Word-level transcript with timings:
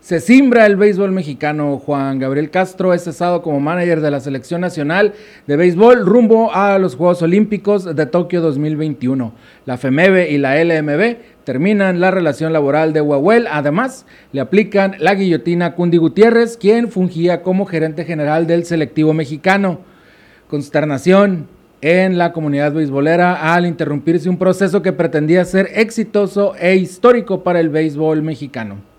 Se 0.00 0.18
simbra 0.18 0.64
el 0.64 0.76
béisbol 0.76 1.12
mexicano. 1.12 1.78
Juan 1.78 2.18
Gabriel 2.18 2.50
Castro 2.50 2.94
es 2.94 3.04
cesado 3.04 3.42
como 3.42 3.60
manager 3.60 4.00
de 4.00 4.10
la 4.10 4.20
Selección 4.20 4.62
Nacional 4.62 5.12
de 5.46 5.56
Béisbol 5.56 6.06
rumbo 6.06 6.54
a 6.54 6.78
los 6.78 6.96
Juegos 6.96 7.20
Olímpicos 7.20 7.84
de 7.84 8.06
Tokio 8.06 8.40
2021. 8.40 9.34
La 9.66 9.76
FEMEBE 9.76 10.30
y 10.30 10.38
la 10.38 10.64
LMB 10.64 11.16
terminan 11.44 12.00
la 12.00 12.10
relación 12.10 12.54
laboral 12.54 12.94
de 12.94 13.02
Huawei. 13.02 13.44
Además, 13.50 14.06
le 14.32 14.40
aplican 14.40 14.96
la 15.00 15.14
guillotina 15.14 15.66
a 15.66 15.74
Cundi 15.74 15.98
Gutiérrez, 15.98 16.56
quien 16.56 16.88
fungía 16.90 17.42
como 17.42 17.66
gerente 17.66 18.06
general 18.06 18.46
del 18.46 18.64
selectivo 18.64 19.12
mexicano. 19.12 19.80
Consternación 20.48 21.46
en 21.82 22.16
la 22.16 22.32
comunidad 22.32 22.72
beisbolera 22.72 23.54
al 23.54 23.66
interrumpirse 23.66 24.30
un 24.30 24.38
proceso 24.38 24.80
que 24.80 24.94
pretendía 24.94 25.44
ser 25.44 25.68
exitoso 25.74 26.54
e 26.58 26.76
histórico 26.76 27.42
para 27.44 27.60
el 27.60 27.68
béisbol 27.68 28.22
mexicano. 28.22 28.89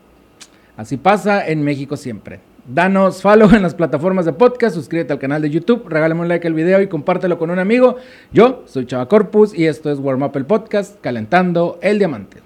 Así 0.82 0.98
pasa 0.98 1.48
en 1.48 1.62
México 1.62 1.96
siempre. 1.96 2.40
Danos 2.68 3.22
follow 3.22 3.54
en 3.54 3.62
las 3.62 3.76
plataformas 3.76 4.26
de 4.26 4.34
podcast, 4.34 4.74
suscríbete 4.74 5.14
al 5.14 5.20
canal 5.20 5.40
de 5.40 5.52
YouTube, 5.52 5.88
regálame 5.88 6.22
un 6.22 6.28
like 6.28 6.48
al 6.48 6.56
video 6.56 6.82
y 6.82 6.88
compártelo 6.88 7.38
con 7.38 7.52
un 7.52 7.60
amigo. 7.60 7.98
Yo 8.34 8.64
soy 8.66 8.88
Chava 8.88 9.08
Corpus 9.08 9.54
y 9.54 9.68
esto 9.68 9.92
es 9.92 10.00
Warm 10.00 10.24
Up 10.24 10.32
el 10.34 10.48
Podcast, 10.48 11.00
calentando 11.00 11.78
el 11.84 12.00
diamante. 12.00 12.40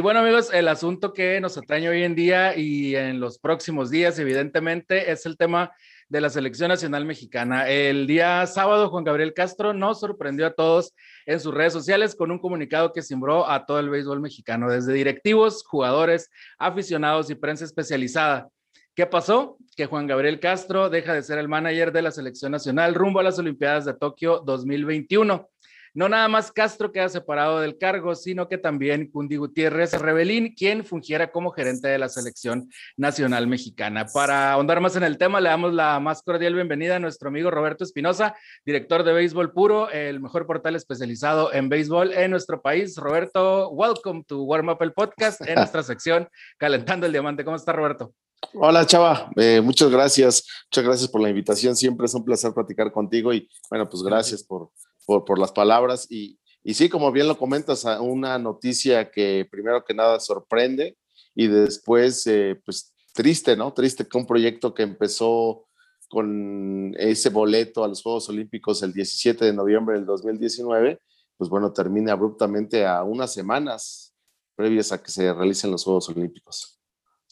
Y 0.00 0.02
bueno, 0.02 0.20
amigos, 0.20 0.50
el 0.54 0.66
asunto 0.68 1.12
que 1.12 1.42
nos 1.42 1.58
atañe 1.58 1.90
hoy 1.90 2.04
en 2.04 2.14
día 2.14 2.56
y 2.56 2.96
en 2.96 3.20
los 3.20 3.38
próximos 3.38 3.90
días, 3.90 4.18
evidentemente, 4.18 5.12
es 5.12 5.26
el 5.26 5.36
tema 5.36 5.72
de 6.08 6.22
la 6.22 6.30
selección 6.30 6.70
nacional 6.70 7.04
mexicana. 7.04 7.68
El 7.68 8.06
día 8.06 8.46
sábado, 8.46 8.88
Juan 8.88 9.04
Gabriel 9.04 9.34
Castro 9.34 9.74
nos 9.74 10.00
sorprendió 10.00 10.46
a 10.46 10.54
todos 10.54 10.94
en 11.26 11.38
sus 11.38 11.52
redes 11.52 11.74
sociales 11.74 12.14
con 12.14 12.30
un 12.30 12.38
comunicado 12.38 12.94
que 12.94 13.02
simbró 13.02 13.46
a 13.46 13.66
todo 13.66 13.78
el 13.78 13.90
béisbol 13.90 14.20
mexicano, 14.20 14.70
desde 14.70 14.94
directivos, 14.94 15.64
jugadores, 15.64 16.30
aficionados 16.58 17.28
y 17.28 17.34
prensa 17.34 17.66
especializada. 17.66 18.48
¿Qué 18.94 19.04
pasó? 19.04 19.58
Que 19.76 19.84
Juan 19.84 20.06
Gabriel 20.06 20.40
Castro 20.40 20.88
deja 20.88 21.12
de 21.12 21.22
ser 21.22 21.38
el 21.38 21.48
manager 21.48 21.92
de 21.92 22.00
la 22.00 22.10
selección 22.10 22.52
nacional 22.52 22.94
rumbo 22.94 23.20
a 23.20 23.22
las 23.22 23.38
Olimpiadas 23.38 23.84
de 23.84 23.92
Tokio 23.92 24.40
2021. 24.46 25.46
No 25.92 26.08
nada 26.08 26.28
más 26.28 26.52
Castro 26.52 26.92
queda 26.92 27.08
separado 27.08 27.60
del 27.60 27.76
cargo, 27.76 28.14
sino 28.14 28.48
que 28.48 28.58
también 28.58 29.10
Cundi 29.10 29.36
Gutiérrez 29.36 29.92
Rebelín, 29.92 30.54
quien 30.54 30.84
fungiera 30.84 31.32
como 31.32 31.50
gerente 31.50 31.88
de 31.88 31.98
la 31.98 32.08
selección 32.08 32.70
nacional 32.96 33.48
mexicana. 33.48 34.06
Para 34.06 34.52
ahondar 34.52 34.80
más 34.80 34.94
en 34.94 35.02
el 35.02 35.18
tema, 35.18 35.40
le 35.40 35.48
damos 35.48 35.72
la 35.72 35.98
más 35.98 36.22
cordial 36.22 36.54
bienvenida 36.54 36.96
a 36.96 37.00
nuestro 37.00 37.28
amigo 37.28 37.50
Roberto 37.50 37.82
Espinosa, 37.82 38.36
director 38.64 39.02
de 39.02 39.12
Béisbol 39.12 39.52
Puro, 39.52 39.90
el 39.90 40.20
mejor 40.20 40.46
portal 40.46 40.76
especializado 40.76 41.52
en 41.52 41.68
béisbol 41.68 42.12
en 42.12 42.30
nuestro 42.30 42.62
país. 42.62 42.96
Roberto, 42.96 43.70
welcome 43.70 44.22
to 44.28 44.42
Warm 44.42 44.68
Up 44.68 44.78
el 44.82 44.92
Podcast 44.92 45.40
en 45.40 45.56
nuestra 45.56 45.82
sección 45.82 46.28
Calentando 46.56 47.06
el 47.06 47.12
Diamante. 47.12 47.44
¿Cómo 47.44 47.56
está 47.56 47.72
Roberto? 47.72 48.14
Hola 48.54 48.86
Chava, 48.86 49.30
eh, 49.36 49.60
muchas 49.60 49.90
gracias, 49.90 50.44
muchas 50.66 50.84
gracias 50.84 51.10
por 51.10 51.20
la 51.20 51.28
invitación, 51.28 51.76
siempre 51.76 52.06
es 52.06 52.14
un 52.14 52.24
placer 52.24 52.54
platicar 52.54 52.90
contigo 52.90 53.34
y 53.34 53.46
bueno, 53.68 53.86
pues 53.88 54.02
gracias 54.02 54.42
por, 54.42 54.70
por, 55.06 55.38
las 55.38 55.52
palabras. 55.52 56.06
Y, 56.10 56.38
y 56.62 56.74
sí, 56.74 56.88
como 56.88 57.12
bien 57.12 57.28
lo 57.28 57.38
comentas, 57.38 57.84
una 58.00 58.38
noticia 58.38 59.10
que 59.10 59.46
primero 59.50 59.84
que 59.84 59.94
nada 59.94 60.20
sorprende 60.20 60.96
y 61.34 61.46
después, 61.46 62.26
eh, 62.26 62.60
pues 62.64 62.94
triste, 63.12 63.56
¿no? 63.56 63.72
Triste 63.72 64.06
que 64.06 64.18
un 64.18 64.26
proyecto 64.26 64.74
que 64.74 64.82
empezó 64.82 65.66
con 66.08 66.92
ese 66.98 67.30
boleto 67.30 67.84
a 67.84 67.88
los 67.88 68.02
Juegos 68.02 68.28
Olímpicos 68.28 68.82
el 68.82 68.92
17 68.92 69.44
de 69.44 69.52
noviembre 69.52 69.94
del 69.94 70.06
2019, 70.06 71.00
pues 71.36 71.48
bueno, 71.48 71.72
termine 71.72 72.10
abruptamente 72.10 72.84
a 72.84 73.04
unas 73.04 73.32
semanas 73.32 74.12
previas 74.56 74.92
a 74.92 75.02
que 75.02 75.10
se 75.10 75.32
realicen 75.32 75.70
los 75.70 75.84
Juegos 75.84 76.08
Olímpicos. 76.08 76.80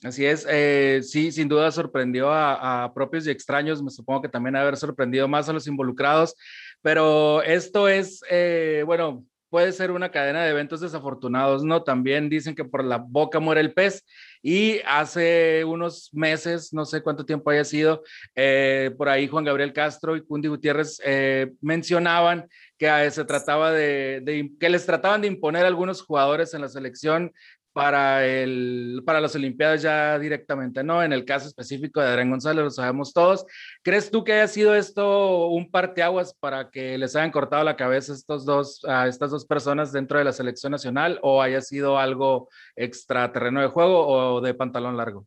Así 0.04 0.24
es, 0.24 0.46
eh, 0.48 1.00
sí, 1.02 1.32
sin 1.32 1.48
duda 1.48 1.72
sorprendió 1.72 2.30
a, 2.30 2.84
a, 2.84 2.94
propios 2.94 3.26
y 3.26 3.30
extraños, 3.30 3.82
me 3.82 3.90
supongo 3.90 4.22
que 4.22 4.28
también 4.28 4.54
haber 4.54 4.76
sorprendido 4.76 5.26
más 5.26 5.48
a 5.48 5.52
los 5.52 5.66
involucrados, 5.66 6.36
pero 6.82 7.42
esto 7.42 7.88
es, 7.88 8.22
eh, 8.30 8.82
bueno, 8.86 9.24
puede 9.50 9.72
ser 9.72 9.90
una 9.90 10.10
cadena 10.10 10.44
de 10.44 10.50
eventos 10.50 10.80
desafortunados, 10.80 11.64
¿no? 11.64 11.82
También 11.82 12.28
dicen 12.28 12.54
que 12.54 12.64
por 12.64 12.84
la 12.84 12.98
boca 12.98 13.40
muere 13.40 13.60
el 13.60 13.72
pez 13.72 14.04
y 14.42 14.80
hace 14.86 15.64
unos 15.64 16.10
meses, 16.12 16.72
no 16.72 16.84
sé 16.84 17.02
cuánto 17.02 17.24
tiempo 17.24 17.50
haya 17.50 17.64
sido, 17.64 18.02
eh, 18.34 18.90
por 18.96 19.08
ahí 19.08 19.26
Juan 19.26 19.44
Gabriel 19.44 19.72
Castro 19.72 20.16
y 20.16 20.22
Cundi 20.22 20.48
Gutiérrez 20.48 21.00
eh, 21.04 21.52
mencionaban 21.60 22.48
que 22.76 23.10
se 23.10 23.24
trataba 23.24 23.72
de, 23.72 24.20
de, 24.22 24.50
que 24.60 24.68
les 24.68 24.86
trataban 24.86 25.20
de 25.20 25.28
imponer 25.28 25.64
algunos 25.64 26.02
jugadores 26.02 26.54
en 26.54 26.60
la 26.60 26.68
selección 26.68 27.32
para, 27.78 28.26
el, 28.26 29.04
para 29.06 29.20
las 29.20 29.36
Olimpiadas 29.36 29.82
ya 29.82 30.18
directamente, 30.18 30.82
¿no? 30.82 31.00
En 31.00 31.12
el 31.12 31.24
caso 31.24 31.46
específico 31.46 32.00
de 32.00 32.08
Adrián 32.08 32.28
González, 32.28 32.64
lo 32.64 32.70
sabemos 32.72 33.12
todos. 33.12 33.46
¿Crees 33.84 34.10
tú 34.10 34.24
que 34.24 34.32
haya 34.32 34.48
sido 34.48 34.74
esto 34.74 35.46
un 35.46 35.70
parteaguas 35.70 36.34
para 36.34 36.70
que 36.72 36.98
les 36.98 37.14
hayan 37.14 37.30
cortado 37.30 37.62
la 37.62 37.76
cabeza 37.76 38.14
estos 38.14 38.44
dos, 38.44 38.84
a 38.84 39.06
estas 39.06 39.30
dos 39.30 39.46
personas 39.46 39.92
dentro 39.92 40.18
de 40.18 40.24
la 40.24 40.32
selección 40.32 40.72
nacional 40.72 41.20
o 41.22 41.40
haya 41.40 41.60
sido 41.60 41.98
algo 41.98 42.48
extra 42.74 43.30
terreno 43.30 43.60
de 43.60 43.68
juego 43.68 44.08
o 44.08 44.40
de 44.40 44.54
pantalón 44.54 44.96
largo? 44.96 45.24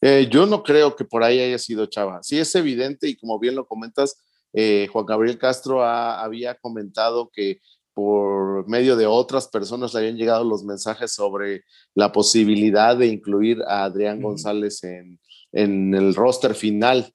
Eh, 0.00 0.28
yo 0.30 0.46
no 0.46 0.62
creo 0.62 0.94
que 0.94 1.04
por 1.04 1.24
ahí 1.24 1.40
haya 1.40 1.58
sido 1.58 1.86
Chava. 1.86 2.22
Sí 2.22 2.38
es 2.38 2.54
evidente 2.54 3.08
y 3.08 3.16
como 3.16 3.40
bien 3.40 3.56
lo 3.56 3.66
comentas, 3.66 4.16
eh, 4.52 4.86
Juan 4.92 5.06
Gabriel 5.06 5.38
Castro 5.38 5.84
había 5.84 6.54
comentado 6.54 7.30
que 7.32 7.58
por 7.94 8.68
medio 8.68 8.96
de 8.96 9.06
otras 9.06 9.48
personas 9.48 9.92
le 9.92 10.00
habían 10.00 10.16
llegado 10.16 10.44
los 10.44 10.64
mensajes 10.64 11.12
sobre 11.12 11.64
la 11.94 12.12
posibilidad 12.12 12.96
de 12.96 13.06
incluir 13.06 13.62
a 13.66 13.84
Adrián 13.84 14.20
González 14.22 14.82
en, 14.84 15.18
el 15.52 16.14
roster 16.14 16.54
final 16.54 17.12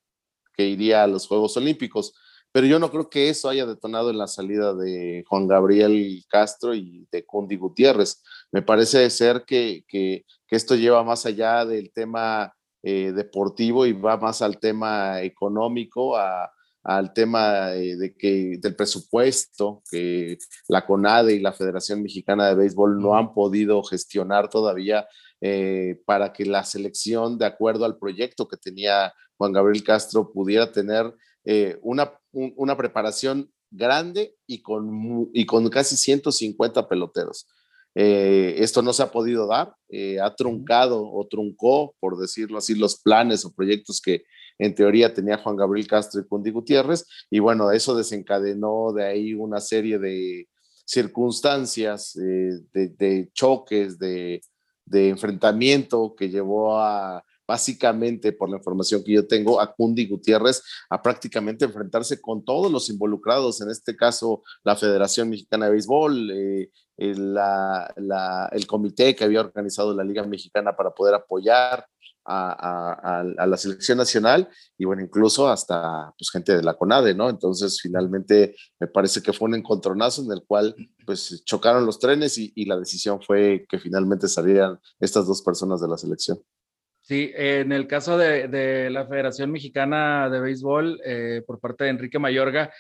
que 0.56 0.68
iría 0.68 1.04
a 1.04 1.08
los 1.08 1.28
Juegos 1.28 1.56
Olímpicos. 1.58 2.14
Pero 2.52 2.68
yo 2.68 2.80
no 2.80 2.90
creo 2.90 3.10
que 3.10 3.30
eso 3.30 3.50
haya 3.50 3.66
detonado 3.66 4.10
en 4.10 4.18
la 4.18 4.28
salida 4.28 4.74
de 4.74 5.24
Juan 5.28 5.48
Gabriel 5.48 6.24
Castro 6.30 6.74
y 6.74 7.06
de 7.12 7.26
Condi 7.26 7.58
Gutiérrez. 7.58 8.24
Me 8.52 8.62
parece 8.62 9.10
ser 9.10 9.44
que, 9.46 9.84
esto 10.50 10.76
lleva 10.76 11.04
más 11.04 11.26
allá 11.26 11.66
del 11.66 11.92
tema 11.92 12.54
eh, 12.82 13.12
deportivo 13.14 13.86
y 13.86 13.92
va 13.92 14.16
más 14.16 14.42
al 14.42 14.58
tema 14.58 15.22
económico, 15.22 16.16
a, 16.16 16.50
al 16.86 17.14
tema 17.14 17.72
de 17.72 18.16
que 18.16 18.58
del 18.62 18.76
presupuesto 18.76 19.82
que 19.90 20.38
la 20.68 20.86
CONADE 20.86 21.34
y 21.34 21.40
la 21.40 21.52
Federación 21.52 22.04
Mexicana 22.04 22.48
de 22.48 22.56
Béisbol 22.56 23.02
no 23.02 23.18
han 23.18 23.34
podido 23.34 23.82
gestionar 23.84 24.50
todavía 24.50 25.08
eh, 25.42 26.02
para 26.06 26.32
que 26.32 26.46
la 26.46 26.64
selección, 26.64 27.38
de 27.38 27.46
acuerdo 27.46 27.86
al 27.86 27.98
proyecto 27.98 28.48
que 28.48 28.58
tenía 28.58 29.14
Juan 29.38 29.52
Gabriel 29.52 29.84
Castro, 29.84 30.32
pudiera 30.32 30.72
tener 30.72 31.14
eh, 31.44 31.78
una, 31.82 32.14
una 32.32 32.78
preparación 32.78 33.52
grande 33.70 34.36
y 34.48 34.62
con, 34.62 35.30
y 35.34 35.46
con 35.46 35.68
casi 35.70 35.98
150 35.98 36.88
peloteros. 36.88 37.48
Eh, 37.96 38.56
esto 38.60 38.82
no 38.82 38.94
se 38.94 39.04
ha 39.04 39.12
podido 39.12 39.48
dar, 39.48 39.76
ha 40.22 40.36
truncado 40.36 41.04
o 41.12 41.28
truncó, 41.28 41.96
por 42.00 42.18
decirlo 42.18 42.58
así, 42.58 42.76
los 42.76 43.02
planes 43.02 43.46
o 43.46 43.54
proyectos 43.54 44.02
que, 44.02 44.24
en 44.58 44.76
teoría 44.76 45.14
tenía 45.14 45.38
Juan 45.38 45.56
Gabriel 45.56 45.88
Castro 45.88 46.22
y 46.22 46.28
Cundi 46.28 46.52
Gutiérrez, 46.52 47.06
y 47.30 47.40
bueno, 47.40 47.72
eso 47.72 47.96
desencadenó 47.96 48.94
de 48.94 49.06
ahí 49.06 49.34
una 49.34 49.60
serie 49.60 50.00
de 50.00 50.48
circunstancias, 50.86 52.16
eh, 52.16 52.60
de, 52.74 53.30
choques, 53.34 53.98
de, 53.98 54.42
enfrentamiento 54.92 56.16
que 56.16 56.30
llevó 56.30 56.80
a, 56.80 57.24
básicamente, 57.48 58.32
por 58.32 58.50
la 58.50 58.58
información 58.58 59.04
que 59.04 59.14
yo 59.14 59.28
tengo, 59.28 59.60
a 59.60 59.74
Cundi 59.74 60.08
Gutiérrez 60.08 60.62
a 60.90 61.02
prácticamente 61.02 61.66
enfrentarse 61.66 62.22
con 62.22 62.46
todos 62.46 62.72
los 62.72 62.90
involucrados, 62.90 63.62
en 63.62 63.70
este 63.72 63.96
caso 63.96 64.44
la 64.64 64.76
Federación 64.76 65.30
Mexicana 65.30 65.66
de 65.66 65.72
Béisbol, 65.72 66.32
eh, 66.32 66.70
el, 66.98 67.38
el 68.52 68.68
comité 68.68 69.16
que 69.16 69.26
había 69.26 69.42
organizado 69.42 69.94
la 69.94 70.04
Liga 70.04 70.24
Mexicana 70.24 70.76
para 70.76 70.92
poder 70.92 71.16
apoyar 71.16 71.86
a, 72.26 73.24
la 73.48 73.58
selección 73.58 73.98
nacional 73.98 74.50
y 74.78 74.86
bueno, 74.86 75.02
incluso 75.02 75.48
hasta 75.48 76.14
pues, 76.18 76.32
gente 76.32 76.56
de 76.56 76.64
la 76.64 76.74
CONADE, 76.74 77.14
¿no? 77.14 77.30
Entonces, 77.30 77.80
finalmente 77.82 78.56
me 78.80 78.88
parece 78.88 79.22
que 79.22 79.34
fue 79.34 79.48
un 79.48 79.56
encontronazo 79.56 80.24
en 80.24 80.32
el 80.32 80.44
cual 80.46 80.76
pues 81.06 81.44
chocaron 81.46 81.86
los 81.86 82.00
trenes 82.00 82.38
y, 82.38 82.66
la 82.66 82.78
decisión 82.78 83.22
fue 83.22 83.66
que 83.70 83.78
finalmente 83.78 84.28
salieran 84.28 84.80
estas 85.00 85.28
dos 85.28 85.44
personas 85.44 85.80
de 85.82 85.88
la 85.88 85.98
selección. 85.98 86.40
Sí, 87.02 87.32
en 87.36 87.72
el 87.72 87.86
caso 87.86 88.18
de, 88.18 88.90
la 88.90 89.06
Federación 89.06 89.52
Mexicana 89.52 90.28
de 90.32 90.40
Béisbol, 90.40 91.00
eh, 91.06 91.44
por 91.46 91.60
parte 91.60 91.84
de 91.84 91.92
Enrique 91.92 92.18
Mayorga, 92.18 92.74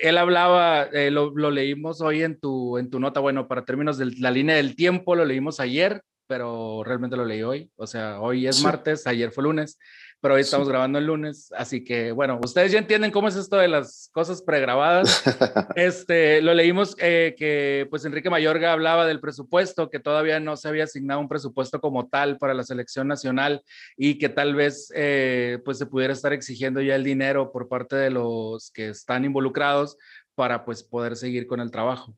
él 0.00 0.18
hablaba, 0.18 0.84
eh, 0.84 1.10
lo, 1.10 1.30
lo, 1.30 1.50
leímos 1.50 2.00
hoy 2.00 2.22
en 2.22 2.38
tu, 2.38 2.78
en 2.78 2.90
tu 2.90 3.00
nota, 3.00 3.18
bueno, 3.18 3.48
para 3.48 3.64
términos 3.64 3.98
de 3.98 4.12
la 4.18 4.30
línea 4.30 4.54
del 4.54 4.76
tiempo, 4.76 5.16
lo 5.16 5.24
leímos 5.24 5.58
ayer, 5.58 6.04
pero 6.28 6.84
realmente 6.84 7.16
lo 7.16 7.24
leí 7.24 7.42
hoy. 7.42 7.70
O 7.76 7.86
sea, 7.86 8.20
hoy 8.20 8.46
es 8.46 8.62
martes, 8.62 9.06
ayer 9.06 9.32
fue 9.32 9.44
lunes, 9.44 9.78
pero 10.20 10.34
hoy 10.34 10.42
estamos 10.42 10.68
grabando 10.68 10.98
el 10.98 11.06
lunes. 11.06 11.50
Así 11.56 11.82
que, 11.82 12.12
bueno, 12.12 12.38
ustedes 12.44 12.70
ya 12.70 12.78
entienden 12.78 13.10
cómo 13.10 13.28
es 13.28 13.36
esto 13.36 13.56
de 13.56 13.68
las 13.68 14.10
cosas 14.12 14.42
pregrabadas. 14.42 15.22
este, 15.74 16.42
lo 16.42 16.52
leímos 16.54 16.94
eh, 16.98 17.34
que, 17.36 17.86
pues, 17.88 18.04
Enrique 18.04 18.30
Mayorga 18.30 18.72
hablaba 18.72 19.06
del 19.06 19.20
presupuesto, 19.20 19.88
que 19.88 20.00
todavía 20.00 20.38
no 20.38 20.56
se 20.56 20.68
había 20.68 20.84
asignado 20.84 21.20
un 21.20 21.28
presupuesto 21.28 21.80
como 21.80 22.08
tal 22.08 22.36
para 22.36 22.54
la 22.54 22.62
selección 22.62 23.08
nacional 23.08 23.62
y 23.96 24.18
que 24.18 24.28
tal 24.28 24.54
vez, 24.54 24.92
eh, 24.94 25.58
pues, 25.64 25.78
se 25.78 25.86
pudiera 25.86 26.12
estar 26.12 26.34
exigiendo 26.34 26.82
ya 26.82 26.94
el 26.94 27.04
dinero 27.04 27.50
por 27.50 27.68
parte 27.68 27.96
de 27.96 28.10
los 28.10 28.70
que 28.72 28.90
están 28.90 29.24
involucrados 29.24 29.96
para, 30.34 30.64
pues, 30.64 30.82
poder 30.82 31.16
seguir 31.16 31.46
con 31.46 31.60
el 31.60 31.70
trabajo. 31.70 32.14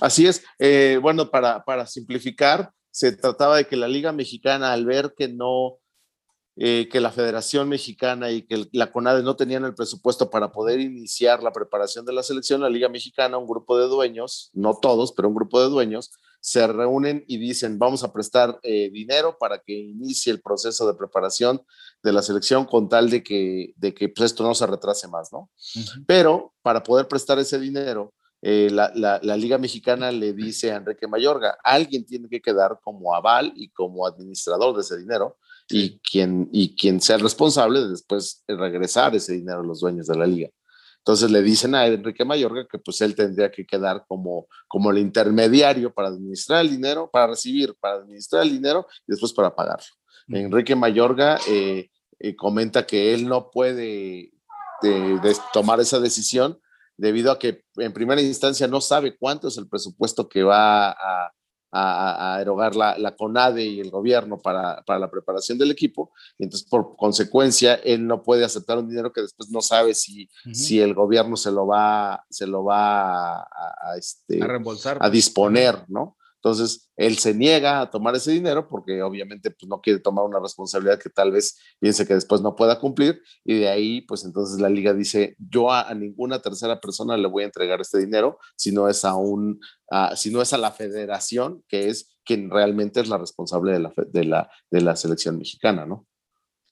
Así 0.00 0.26
es. 0.26 0.44
Eh, 0.58 0.98
bueno, 1.02 1.30
para, 1.30 1.64
para 1.64 1.86
simplificar, 1.86 2.70
se 2.90 3.12
trataba 3.12 3.56
de 3.56 3.66
que 3.66 3.76
la 3.76 3.88
Liga 3.88 4.12
Mexicana, 4.12 4.72
al 4.72 4.84
ver 4.84 5.14
que 5.16 5.28
no, 5.28 5.78
eh, 6.56 6.88
que 6.90 7.00
la 7.00 7.12
Federación 7.12 7.68
Mexicana 7.68 8.30
y 8.30 8.42
que 8.42 8.68
la 8.72 8.92
CONADE 8.92 9.22
no 9.22 9.36
tenían 9.36 9.64
el 9.64 9.74
presupuesto 9.74 10.30
para 10.30 10.52
poder 10.52 10.80
iniciar 10.80 11.42
la 11.42 11.52
preparación 11.52 12.04
de 12.04 12.12
la 12.12 12.22
selección, 12.22 12.60
la 12.60 12.68
Liga 12.68 12.88
Mexicana, 12.88 13.38
un 13.38 13.46
grupo 13.46 13.78
de 13.78 13.86
dueños, 13.86 14.50
no 14.52 14.74
todos, 14.74 15.12
pero 15.12 15.28
un 15.28 15.34
grupo 15.34 15.60
de 15.62 15.68
dueños, 15.68 16.10
se 16.40 16.66
reúnen 16.66 17.24
y 17.28 17.38
dicen, 17.38 17.78
vamos 17.78 18.02
a 18.02 18.12
prestar 18.12 18.58
eh, 18.62 18.90
dinero 18.90 19.36
para 19.38 19.60
que 19.60 19.72
inicie 19.72 20.32
el 20.32 20.40
proceso 20.40 20.86
de 20.86 20.94
preparación 20.94 21.62
de 22.02 22.12
la 22.12 22.22
selección 22.22 22.64
con 22.64 22.88
tal 22.88 23.10
de 23.10 23.22
que, 23.22 23.74
de 23.76 23.94
que 23.94 24.08
pues, 24.08 24.32
esto 24.32 24.42
no 24.42 24.54
se 24.54 24.66
retrase 24.66 25.06
más, 25.06 25.32
¿no? 25.32 25.50
Pero 26.06 26.54
para 26.62 26.82
poder 26.82 27.08
prestar 27.08 27.38
ese 27.38 27.58
dinero, 27.58 28.14
eh, 28.42 28.70
la, 28.70 29.36
Liga 29.36 29.58
Mexicana 29.58 30.10
le 30.10 30.32
dice 30.32 30.72
a 30.72 30.76
Enrique 30.76 31.06
Mayorga, 31.06 31.58
alguien 31.62 32.06
tiene 32.06 32.28
que 32.28 32.40
quedar 32.40 32.78
como 32.82 33.14
aval 33.14 33.52
y 33.54 33.68
como 33.70 34.06
administrador 34.06 34.74
de 34.74 34.80
ese 34.80 34.96
dinero 34.96 35.36
y, 35.68 35.98
quien, 35.98 36.48
y 36.52 36.74
quien 36.74 37.00
sea 37.00 37.16
el 37.16 37.22
responsable 37.22 37.80
de 37.80 37.90
después 37.90 38.42
regresar 38.48 39.14
ese 39.14 39.34
dinero 39.34 39.60
a 39.60 39.64
los 39.64 39.80
dueños 39.80 40.06
de 40.06 40.16
la 40.16 40.26
liga. 40.26 40.48
Entonces 40.98 41.30
le 41.30 41.42
dicen 41.42 41.74
a 41.74 41.86
Enrique 41.86 42.24
Mayorga 42.24 42.66
que 42.70 42.78
pues 42.78 43.00
él 43.00 43.14
tendría 43.14 43.50
que 43.50 43.66
quedar 43.66 44.04
como, 44.06 44.46
como 44.68 44.90
el 44.90 44.98
intermediario 44.98 45.92
para 45.92 46.08
administrar 46.08 46.62
el 46.62 46.70
dinero, 46.70 47.10
para 47.10 47.28
recibir, 47.28 47.74
para 47.78 47.96
administrar 47.96 48.42
el 48.42 48.50
dinero 48.50 48.86
y 49.06 49.12
después 49.12 49.32
para 49.32 49.54
pagarlo. 49.54 49.86
Enrique 50.28 50.76
Mayorga 50.76 51.38
eh, 51.48 51.90
eh, 52.18 52.36
comenta 52.36 52.86
que 52.86 53.14
él 53.14 53.26
no 53.26 53.50
puede 53.50 54.32
tomar 55.52 55.80
esa 55.80 55.98
decisión 56.00 56.58
debido 57.00 57.32
a 57.32 57.38
que 57.38 57.64
en 57.76 57.94
primera 57.94 58.20
instancia 58.20 58.68
no 58.68 58.80
sabe 58.82 59.16
cuánto 59.16 59.48
es 59.48 59.56
el 59.56 59.66
presupuesto 59.66 60.28
que 60.28 60.42
va 60.42 60.90
a, 60.90 61.32
erogar 62.40 62.74
la, 62.74 63.16
CONADE 63.16 63.64
y 63.64 63.80
el 63.80 63.90
gobierno 63.90 64.38
para, 64.38 64.82
la 64.86 65.10
preparación 65.10 65.56
del 65.56 65.70
equipo. 65.70 66.12
Entonces, 66.36 66.68
por 66.68 66.96
consecuencia, 66.96 67.76
él 67.76 68.06
no 68.06 68.22
puede 68.22 68.44
aceptar 68.44 68.76
un 68.76 68.88
dinero 68.88 69.12
que 69.12 69.22
después 69.22 69.50
no 69.50 69.62
sabe 69.62 69.94
si, 69.94 70.28
si 70.52 70.80
el 70.80 70.94
gobierno 70.94 71.36
se 71.36 71.52
lo 71.52 71.66
va, 71.66 72.26
se 72.28 72.46
lo 72.46 72.64
va 72.64 73.42
a, 73.42 73.96
este, 73.96 74.44
reembolsar. 74.44 74.98
A 75.00 75.08
disponer, 75.08 75.84
¿no? 75.88 76.18
Entonces, 76.42 76.90
él 76.96 77.18
se 77.18 77.34
niega 77.34 77.82
a 77.82 77.90
tomar 77.90 78.14
ese 78.16 78.32
dinero 78.32 78.66
porque 78.66 79.02
obviamente 79.02 79.50
pues, 79.50 79.68
no 79.68 79.80
quiere 79.80 80.00
tomar 80.00 80.24
una 80.24 80.40
responsabilidad 80.40 80.98
que 80.98 81.10
tal 81.10 81.32
vez 81.32 81.58
piense 81.78 82.06
que 82.06 82.14
después 82.14 82.40
no 82.40 82.56
pueda 82.56 82.78
cumplir 82.80 83.20
y 83.44 83.58
de 83.58 83.68
ahí, 83.68 84.00
pues 84.02 84.24
entonces 84.24 84.58
la 84.58 84.70
liga 84.70 84.94
dice, 84.94 85.36
yo 85.38 85.70
a, 85.70 85.92
ninguna 85.94 86.40
tercera 86.40 86.80
persona 86.80 87.16
le 87.18 87.28
voy 87.28 87.42
a 87.42 87.46
entregar 87.46 87.80
este 87.80 87.98
dinero 87.98 88.38
si 88.56 88.72
no 88.72 88.88
es 88.88 89.04
a 89.04 89.14
un, 89.16 89.60
si 90.16 90.30
no 90.30 90.40
es 90.40 90.52
a 90.54 90.58
la 90.58 90.72
federación, 90.72 91.62
que 91.68 91.88
es 91.88 92.16
quien 92.24 92.50
realmente 92.50 93.00
es 93.00 93.08
la 93.08 93.18
responsable 93.18 93.72
de 93.72 93.80
la, 93.80 93.92
de 93.96 94.24
la, 94.24 94.50
de 94.70 94.80
la 94.80 94.96
selección 94.96 95.36
mexicana, 95.36 95.84
¿no? 95.84 96.06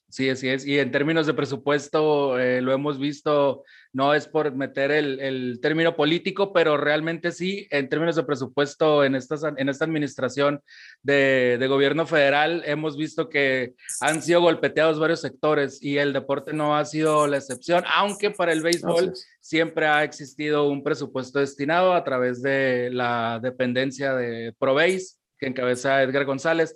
Sí, 0.09 0.27
así 0.27 0.49
es. 0.49 0.65
Y 0.65 0.79
en 0.79 0.91
términos 0.91 1.27
de 1.27 1.35
presupuesto, 1.35 2.39
eh, 2.39 2.61
lo 2.61 2.73
hemos 2.73 2.97
visto, 2.97 3.63
no 3.93 4.15
es 4.15 4.27
por 4.27 4.51
meter 4.55 4.89
el, 4.89 5.59
término 5.61 5.95
político, 5.95 6.51
pero 6.51 6.77
realmente 6.77 7.31
sí, 7.31 7.67
en 7.69 7.89
términos 7.89 8.15
de 8.15 8.23
presupuesto 8.23 9.03
en, 9.03 9.13
estas, 9.13 9.43
en 9.43 9.69
esta 9.69 9.85
administración 9.85 10.63
de, 11.03 11.63
gobierno 11.69 12.07
federal, 12.07 12.63
hemos 12.65 12.97
visto 12.97 13.29
que 13.29 13.75
han 14.01 14.23
sido 14.23 14.41
golpeteados 14.41 14.99
varios 14.99 15.21
sectores 15.21 15.77
y 15.79 15.99
el 15.99 16.11
deporte 16.11 16.53
no 16.53 16.75
ha 16.75 16.85
sido 16.85 17.27
la 17.27 17.37
excepción, 17.37 17.83
aunque 17.93 18.31
para 18.31 18.51
el 18.51 18.63
béisbol 18.63 19.13
siempre 19.39 19.85
ha 19.85 20.03
existido 20.03 20.67
un 20.67 20.83
presupuesto 20.83 21.37
destinado 21.37 21.93
a 21.93 22.03
través 22.03 22.41
de 22.41 22.89
la 22.91 23.39
dependencia 23.43 24.15
de 24.15 24.55
ProBase, 24.57 25.17
que 25.37 25.45
encabeza 25.45 26.01
Edgar 26.01 26.25
González 26.25 26.73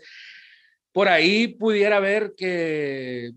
por 0.93 1.09
ahí 1.09 1.47
pudiera 1.47 1.99
ver 1.99 2.35
que, 2.37 3.33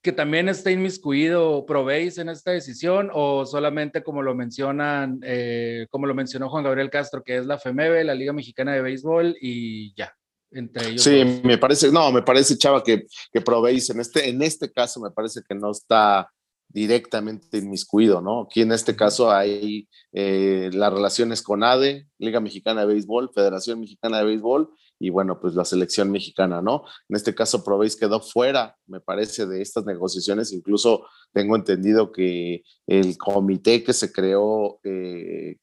que 0.00 0.12
también 0.12 0.48
está 0.48 0.70
inmiscuido 0.70 1.66
Proveis 1.66 2.16
en 2.18 2.28
esta 2.28 2.52
decisión 2.52 3.10
o 3.12 3.44
solamente 3.44 4.02
como 4.02 4.22
lo 4.22 4.34
mencionan, 4.34 5.20
eh, 5.22 5.86
como 5.90 6.06
lo 6.06 6.14
mencionó 6.14 6.48
Juan 6.48 6.64
Gabriel 6.64 6.90
Castro, 6.90 7.22
que 7.22 7.36
es 7.36 7.46
la 7.46 7.58
FEMEBE, 7.58 8.04
la 8.04 8.14
Liga 8.14 8.32
Mexicana 8.32 8.72
de 8.72 8.82
Béisbol 8.82 9.36
y 9.40 9.94
ya. 9.94 10.14
Entre 10.54 10.88
ellos 10.88 11.02
sí, 11.02 11.40
me 11.42 11.56
parece, 11.56 11.90
no, 11.90 12.12
me 12.12 12.20
parece, 12.20 12.58
Chava, 12.58 12.84
que, 12.84 13.06
que 13.32 13.40
Proveis 13.40 13.88
en 13.88 14.00
este, 14.00 14.28
en 14.28 14.42
este 14.42 14.70
caso 14.70 15.00
me 15.00 15.10
parece 15.10 15.40
que 15.48 15.54
no 15.54 15.70
está 15.70 16.30
directamente 16.68 17.58
inmiscuido, 17.58 18.20
¿no? 18.20 18.42
Aquí 18.42 18.60
en 18.60 18.72
este 18.72 18.94
caso 18.94 19.30
hay 19.30 19.88
eh, 20.12 20.70
las 20.72 20.92
relaciones 20.92 21.42
con 21.42 21.64
ADE, 21.64 22.06
Liga 22.18 22.40
Mexicana 22.40 22.82
de 22.82 22.88
Béisbol, 22.88 23.30
Federación 23.34 23.80
Mexicana 23.80 24.18
de 24.18 24.24
Béisbol 24.24 24.70
y 25.02 25.10
bueno, 25.10 25.40
pues 25.40 25.54
la 25.54 25.64
selección 25.64 26.12
mexicana, 26.12 26.62
¿no? 26.62 26.84
En 27.08 27.16
este 27.16 27.34
caso, 27.34 27.64
Proveis 27.64 27.96
quedó 27.96 28.20
fuera, 28.20 28.76
me 28.86 29.00
parece, 29.00 29.46
de 29.46 29.60
estas 29.60 29.84
negociaciones. 29.84 30.52
Incluso 30.52 31.06
tengo 31.32 31.56
entendido 31.56 32.12
que 32.12 32.62
el 32.86 33.18
comité 33.18 33.82
que 33.82 33.94
se 33.94 34.12
creó 34.12 34.78
eh, 34.84 35.56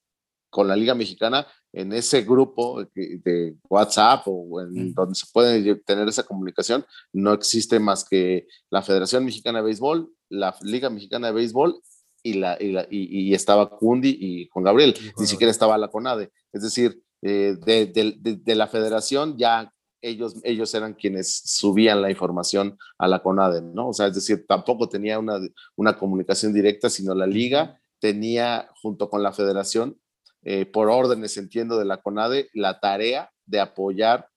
con 0.49 0.67
la 0.67 0.75
Liga 0.75 0.93
Mexicana, 0.93 1.47
en 1.71 1.93
ese 1.93 2.23
grupo 2.23 2.83
de 2.93 3.55
WhatsApp 3.69 4.23
o 4.25 4.59
en 4.59 4.93
donde 4.93 5.15
se 5.15 5.27
puede 5.31 5.75
tener 5.85 6.09
esa 6.09 6.23
comunicación, 6.23 6.85
no 7.13 7.31
existe 7.31 7.79
más 7.79 8.03
que 8.03 8.45
la 8.69 8.81
Federación 8.81 9.23
Mexicana 9.23 9.59
de 9.59 9.65
Béisbol, 9.65 10.11
la 10.27 10.53
Liga 10.63 10.89
Mexicana 10.89 11.27
de 11.27 11.33
Béisbol 11.33 11.79
y, 12.23 12.33
la, 12.33 12.57
y, 12.59 13.33
estaba 13.33 13.69
Cundi 13.69 14.17
y 14.19 14.49
Juan 14.51 14.65
Gabriel, 14.65 14.95
ni 15.17 15.27
siquiera 15.27 15.51
estaba 15.51 15.77
la 15.77 15.87
CONADE. 15.87 16.29
Es 16.51 16.63
decir, 16.63 17.01
eh, 17.21 17.55
de, 17.59 18.55
la 18.55 18.67
federación 18.67 19.37
ya 19.37 19.73
ellos, 20.01 20.35
ellos 20.43 20.73
eran 20.73 20.93
quienes 20.93 21.41
subían 21.45 22.01
la 22.01 22.09
información 22.09 22.77
a 22.97 23.07
la 23.07 23.21
CONADE, 23.21 23.61
¿no? 23.61 23.89
O 23.89 23.93
sea, 23.93 24.07
es 24.07 24.15
decir, 24.15 24.45
tampoco 24.47 24.87
tenía 24.87 25.19
una, 25.19 25.39
una 25.75 25.97
comunicación 25.97 26.53
directa, 26.53 26.89
sino 26.89 27.13
la 27.13 27.27
liga 27.27 27.79
tenía, 27.99 28.69
junto 28.81 29.09
con 29.09 29.21
la 29.23 29.33
federación, 29.33 29.99
eh, 30.43 30.65
por 30.65 30.89
órdenes, 30.89 31.35
entiendo, 31.35 31.77
de 31.77 31.85
la 31.85 31.97
CONADE, 31.97 32.49
la 32.53 32.79
tarea 32.79 33.31
de 33.45 33.59
apoyar 33.59 34.29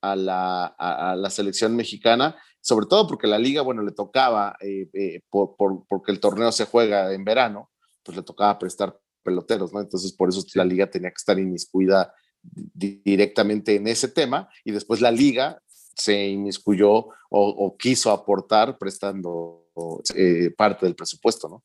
a 0.00 0.16
la, 0.16 0.64
a, 0.64 1.14
la 1.16 1.28
selección 1.28 1.76
mexicana, 1.76 2.36
sobre 2.62 2.86
todo 2.86 3.06
porque 3.06 3.26
la 3.26 3.38
liga, 3.38 3.60
bueno, 3.60 3.82
le 3.82 3.92
tocaba, 3.92 4.56
eh, 4.62 5.20
por, 5.28 5.56
porque 5.86 6.12
el 6.12 6.20
torneo 6.20 6.50
se 6.52 6.64
juega 6.64 7.12
en 7.12 7.24
verano, 7.24 7.70
pues 8.02 8.16
le 8.16 8.22
tocaba 8.22 8.58
prestar 8.58 8.98
peloteros, 9.22 9.72
¿no? 9.72 9.80
Entonces, 9.80 10.12
por 10.14 10.30
eso 10.30 10.42
la 10.54 10.64
liga 10.64 10.90
tenía 10.90 11.10
que 11.10 11.16
estar 11.16 11.38
inmiscuida 11.38 12.14
directamente 12.42 13.76
en 13.76 13.86
ese 13.86 14.08
tema 14.08 14.48
y 14.64 14.72
después 14.72 15.00
la 15.00 15.10
liga 15.10 15.60
se 15.94 16.28
inmiscuyó 16.28 17.08
o, 17.28 17.76
quiso 17.78 18.10
aportar 18.10 18.78
prestando 18.78 19.66
eh, 20.14 20.50
parte 20.56 20.86
del 20.86 20.96
presupuesto, 20.96 21.48
¿no? 21.48 21.62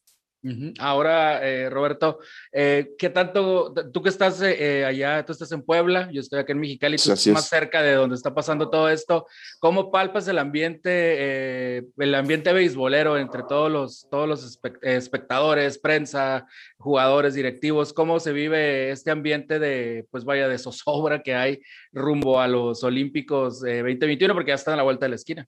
Ahora, 0.79 1.47
eh, 1.47 1.69
Roberto, 1.69 2.19
eh, 2.51 2.93
¿qué 2.99 3.09
tanto, 3.09 3.73
tú 3.91 4.03
que 4.03 4.09
estás 4.09 4.41
eh, 4.43 4.85
allá, 4.85 5.25
tú 5.25 5.31
estás 5.31 5.51
en 5.51 5.63
Puebla, 5.63 6.09
yo 6.11 6.21
estoy 6.21 6.39
aquí 6.39 6.51
en 6.51 6.59
Mexicali, 6.59 6.97
tú 6.97 7.13
estás 7.13 7.33
más 7.33 7.49
cerca 7.49 7.81
de 7.81 7.93
donde 7.93 8.15
está 8.15 8.33
pasando 8.33 8.69
todo 8.69 8.89
esto, 8.89 9.25
¿cómo 9.59 9.91
palpas 9.91 10.27
el 10.27 10.37
ambiente, 10.37 11.77
el 11.97 12.15
ambiente 12.15 12.53
beisbolero 12.53 13.17
entre 13.17 13.43
todos 13.43 13.71
los, 13.71 14.07
todos 14.11 14.29
los 14.29 14.59
espectadores, 14.81 15.79
prensa, 15.79 16.45
jugadores, 16.77 17.33
directivos? 17.33 17.91
¿Cómo 17.91 18.19
se 18.19 18.31
vive 18.31 18.91
este 18.91 19.09
ambiente 19.09 19.57
de, 19.57 20.05
pues 20.11 20.25
vaya, 20.25 20.47
de 20.47 20.59
zozobra 20.59 21.23
que 21.23 21.33
hay 21.33 21.61
rumbo 21.91 22.39
a 22.39 22.47
los 22.47 22.83
Olímpicos 22.83 23.61
2021, 23.61 24.33
porque 24.33 24.49
ya 24.49 24.55
están 24.55 24.75
a 24.75 24.77
la 24.77 24.83
vuelta 24.83 25.05
de 25.05 25.09
la 25.09 25.15
esquina? 25.15 25.47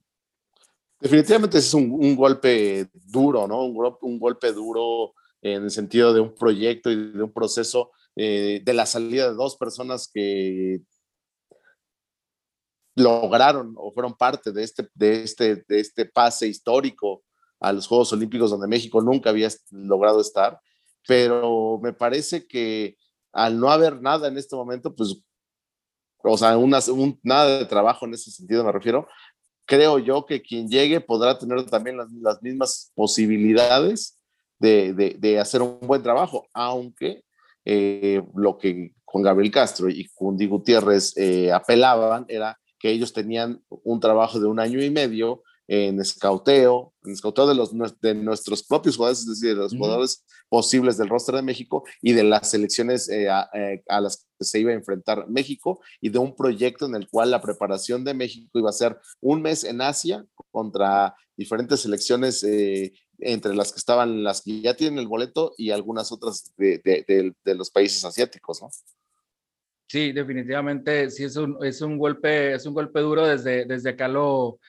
Definitivamente 1.00 1.58
es 1.58 1.72
un, 1.74 2.16
golpe 2.16 2.88
duro, 2.92 3.46
¿no? 3.46 3.64
Un, 3.64 4.18
golpe 4.18 4.52
duro 4.52 5.14
en 5.40 5.64
el 5.64 5.70
sentido 5.70 6.12
de 6.12 6.20
un 6.20 6.34
proyecto 6.34 6.90
y 6.90 7.12
de 7.12 7.22
un 7.22 7.32
proceso 7.32 7.92
eh, 8.16 8.60
de 8.64 8.74
la 8.74 8.84
salida 8.84 9.28
de 9.28 9.36
dos 9.36 9.56
personas 9.56 10.10
que 10.12 10.80
lograron 12.96 13.74
o 13.76 13.92
fueron 13.92 14.16
parte 14.16 14.50
de 14.50 14.64
este, 14.64 14.88
de, 14.94 15.22
este, 15.22 15.64
de 15.68 15.80
este 15.80 16.04
pase 16.04 16.48
histórico 16.48 17.22
a 17.60 17.72
los 17.72 17.86
Juegos 17.86 18.12
Olímpicos 18.12 18.50
donde 18.50 18.66
México 18.66 19.00
nunca 19.00 19.30
había 19.30 19.48
logrado 19.70 20.20
estar. 20.20 20.60
Pero 21.06 21.78
me 21.80 21.92
parece 21.92 22.46
que 22.46 22.96
al 23.32 23.58
no 23.58 23.70
haber 23.70 24.00
nada 24.02 24.28
en 24.28 24.36
este 24.36 24.56
momento, 24.56 24.94
pues, 24.94 25.22
o 26.22 26.36
sea, 26.36 26.56
nada 27.22 27.58
de 27.58 27.66
trabajo 27.66 28.04
en 28.04 28.14
ese 28.14 28.30
sentido 28.30 28.64
me 28.64 28.72
refiero, 28.72 29.06
creo 29.68 29.98
yo 29.98 30.24
que 30.24 30.40
quien 30.40 30.66
llegue 30.66 30.98
podrá 31.00 31.38
tener 31.38 31.62
también 31.66 31.98
las, 31.98 32.42
mismas 32.42 32.90
posibilidades 32.94 34.18
de, 34.58 35.38
hacer 35.38 35.60
un 35.60 35.78
buen 35.82 36.02
trabajo, 36.02 36.48
aunque 36.54 37.22
eh, 37.66 38.22
lo 38.34 38.56
que 38.56 38.94
con 39.04 39.22
Gabriel 39.22 39.52
Castro 39.52 39.90
y 39.90 40.08
Cundi 40.14 40.46
Gutiérrez 40.46 41.14
eh, 41.16 41.52
apelaban 41.52 42.24
era 42.28 42.58
que 42.78 42.90
ellos 42.90 43.12
tenían 43.12 43.62
un 43.68 44.00
trabajo 44.00 44.40
de 44.40 44.46
un 44.46 44.58
año 44.58 44.82
y 44.82 44.88
medio 44.88 45.42
en 45.68 46.00
escauteo, 46.00 46.94
en 47.04 47.12
escauteo 47.12 47.46
de, 47.46 47.54
los, 47.54 47.70
de 48.00 48.14
nuestros 48.14 48.62
propios 48.62 48.96
jugadores, 48.96 49.20
es 49.20 49.28
decir, 49.28 49.50
de 49.50 49.62
los 49.62 49.76
jugadores 49.76 50.24
posibles 50.48 50.96
del 50.96 51.10
rostro 51.10 51.36
de 51.36 51.42
México 51.42 51.84
y 52.00 52.14
de 52.14 52.24
las 52.24 52.50
selecciones 52.50 53.08
eh, 53.10 53.28
eh, 53.52 53.82
a, 53.86 54.00
las 54.00 54.26
que 54.38 54.44
se 54.46 54.60
iba 54.60 54.70
a 54.70 54.74
enfrentar 54.74 55.28
México 55.28 55.80
y 56.00 56.08
de 56.08 56.18
un 56.18 56.34
proyecto 56.34 56.86
en 56.86 56.94
el 56.94 57.06
cual 57.08 57.30
la 57.30 57.42
preparación 57.42 58.02
de 58.02 58.14
México 58.14 58.58
iba 58.58 58.70
a 58.70 58.72
ser 58.72 58.98
un 59.20 59.42
mes 59.42 59.62
en 59.62 59.82
Asia 59.82 60.24
contra 60.50 61.14
diferentes 61.36 61.80
selecciones 61.80 62.42
eh, 62.44 62.94
entre 63.18 63.54
las 63.54 63.70
que 63.70 63.78
estaban 63.78 64.24
las 64.24 64.40
que 64.40 64.62
ya 64.62 64.74
tienen 64.74 64.98
el 64.98 65.06
boleto 65.06 65.52
y 65.58 65.70
algunas 65.70 66.10
otras 66.12 66.54
de, 66.56 66.78
de, 66.78 67.34
de 67.44 67.54
los 67.54 67.70
países 67.70 68.02
asiáticos, 68.04 68.62
¿no? 68.62 68.70
Sí, 69.90 70.12
definitivamente, 70.12 71.10
sí 71.10 71.24
es 71.24 71.36
un, 71.36 71.56
es 71.64 71.80
un 71.80 71.96
golpe, 71.96 72.52
es 72.52 72.66
un 72.66 72.74
golpe 72.74 73.00
duro 73.00 73.26
desde, 73.26 73.64
desde 73.64 73.90
acá 73.90 74.06
lo, 74.06 74.60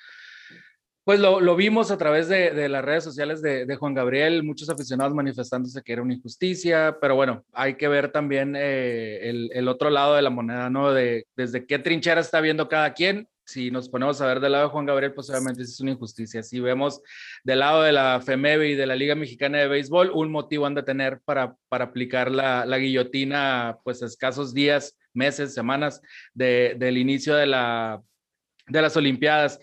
pues 1.09 1.19
lo, 1.19 1.55
vimos 1.55 1.89
a 1.89 1.97
través 1.97 2.27
de, 2.27 2.69
las 2.69 2.85
redes 2.85 3.03
sociales 3.03 3.41
de, 3.41 3.75
Juan 3.77 3.95
Gabriel, 3.95 4.43
muchos 4.43 4.69
aficionados 4.69 5.15
manifestándose 5.15 5.81
que 5.81 5.93
era 5.93 6.03
una 6.03 6.13
injusticia, 6.13 6.99
pero 7.01 7.15
bueno, 7.15 7.43
hay 7.51 7.77
que 7.77 7.87
ver 7.87 8.11
también 8.11 8.53
eh, 8.55 9.49
el, 9.51 9.67
otro 9.67 9.89
lado 9.89 10.13
de 10.13 10.21
la 10.21 10.29
moneda, 10.29 10.69
¿no? 10.69 10.93
De 10.93 11.25
desde 11.35 11.65
qué 11.65 11.79
trinchera 11.79 12.21
está 12.21 12.41
viendo 12.41 12.69
cada 12.69 12.93
quien. 12.93 13.27
Si 13.43 13.71
nos 13.71 13.89
ponemos 13.89 14.21
a 14.21 14.27
ver 14.27 14.39
del 14.39 14.51
lado 14.51 14.65
de 14.65 14.69
Juan 14.69 14.85
Gabriel, 14.85 15.15
pues 15.15 15.31
obviamente 15.31 15.63
es 15.63 15.79
una 15.79 15.93
injusticia. 15.93 16.43
Si 16.43 16.59
vemos 16.59 17.01
del 17.43 17.57
lado 17.57 17.81
de 17.81 17.91
la 17.91 18.21
FEMEB 18.23 18.61
y 18.61 18.75
de 18.75 18.85
la 18.85 18.95
Liga 18.95 19.15
Mexicana 19.15 19.57
de 19.57 19.67
Béisbol, 19.67 20.11
un 20.11 20.29
motivo 20.29 20.67
han 20.67 20.75
de 20.75 20.83
tener 20.83 21.21
para, 21.25 21.55
para 21.69 21.85
aplicar 21.85 22.29
la, 22.29 22.77
guillotina, 22.77 23.79
pues 23.83 24.03
escasos 24.03 24.53
días, 24.53 24.95
meses, 25.15 25.55
semanas 25.55 26.03
del 26.35 26.99
inicio 26.99 27.33
de, 27.33 27.47
la, 27.47 27.99
de 28.67 28.79
las 28.79 28.95
Olimpiadas. 28.95 29.59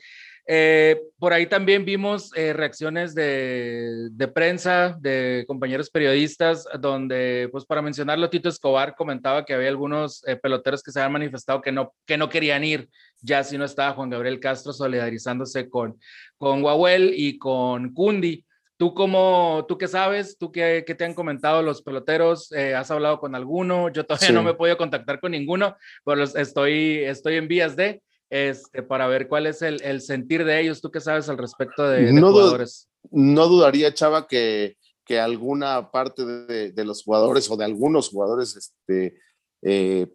Eh, 0.48 1.02
por 1.18 1.32
ahí 1.32 1.46
también 1.46 1.84
vimos 1.84 2.30
eh, 2.36 2.52
reacciones 2.52 3.16
de, 3.16 4.30
prensa, 4.32 4.96
de 5.00 5.44
compañeros 5.48 5.90
periodistas, 5.90 6.68
donde, 6.78 7.48
pues 7.50 7.64
para 7.64 7.82
mencionarlo, 7.82 8.30
Tito 8.30 8.48
Escobar 8.48 8.94
comentaba 8.94 9.44
que 9.44 9.54
había 9.54 9.68
algunos 9.68 10.22
eh, 10.26 10.36
peloteros 10.36 10.84
que 10.84 10.92
se 10.92 11.00
habían 11.00 11.14
manifestado 11.14 11.60
que 11.60 11.72
no, 11.72 11.94
que 12.06 12.16
no 12.16 12.28
querían 12.28 12.62
ir, 12.62 12.88
ya 13.20 13.42
si 13.42 13.58
no 13.58 13.64
estaba 13.64 13.94
Juan 13.94 14.10
Gabriel 14.10 14.38
Castro 14.38 14.72
solidarizándose 14.72 15.68
con, 15.68 15.98
con 16.38 16.62
Guahuel 16.62 17.12
y 17.16 17.38
con 17.38 17.92
Cundi. 17.92 18.44
¿Tú 18.78 18.92
cómo, 18.94 19.64
tú 19.66 19.78
qué 19.78 19.88
sabes? 19.88 20.36
¿Tú 20.38 20.52
qué, 20.52 20.84
qué 20.86 20.94
te 20.94 21.06
han 21.06 21.14
comentado 21.14 21.62
los 21.62 21.80
peloteros? 21.80 22.52
¿Has 22.52 22.90
hablado 22.90 23.18
con 23.18 23.34
alguno? 23.34 23.88
Yo 23.88 24.04
todavía 24.04 24.32
no 24.32 24.42
me 24.42 24.50
he 24.50 24.54
podido 24.54 24.76
contactar 24.76 25.18
con 25.18 25.32
ninguno, 25.32 25.78
pero 26.04 26.22
estoy, 26.24 26.98
estoy 26.98 27.36
en 27.36 27.48
vías 27.48 27.74
de 27.74 28.02
este, 28.30 28.82
para 28.82 29.06
ver 29.06 29.28
cuál 29.28 29.46
es 29.46 29.62
el, 29.62 29.80
el, 29.82 30.00
sentir 30.00 30.44
de 30.44 30.60
ellos. 30.60 30.80
¿Tú 30.80 30.90
qué 30.90 31.00
sabes 31.00 31.28
al 31.28 31.38
respecto 31.38 31.88
de, 31.88 32.12
no 32.12 32.32
jugadores? 32.32 32.88
No 33.10 33.46
dudaría, 33.46 33.94
Chava, 33.94 34.26
que, 34.26 34.76
que 35.04 35.20
alguna 35.20 35.90
parte 35.90 36.24
de, 36.24 36.72
de, 36.72 36.84
los 36.84 37.02
jugadores 37.02 37.48
o 37.50 37.56
de 37.56 37.64
algunos 37.64 38.08
jugadores, 38.08 38.56
este, 38.56 39.18
eh, 39.62 40.08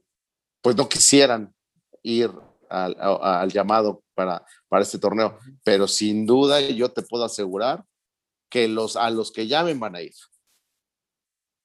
pues 0.61 0.75
no 0.75 0.89
quisieran 0.89 1.53
ir 2.03 2.31
al, 2.69 2.95
al, 2.99 3.51
llamado 3.51 4.03
para, 4.13 4.45
para 4.67 4.83
este 4.83 4.99
torneo, 4.99 5.37
pero 5.63 5.87
sin 5.87 6.25
duda 6.25 6.61
yo 6.61 6.89
te 6.89 7.01
puedo 7.01 7.23
asegurar 7.23 7.83
que 8.49 8.67
los, 8.67 8.95
a 8.95 9.09
los 9.09 9.31
que 9.31 9.47
llamen 9.47 9.79
van 9.79 9.95
a 9.95 10.01
ir. 10.01 10.13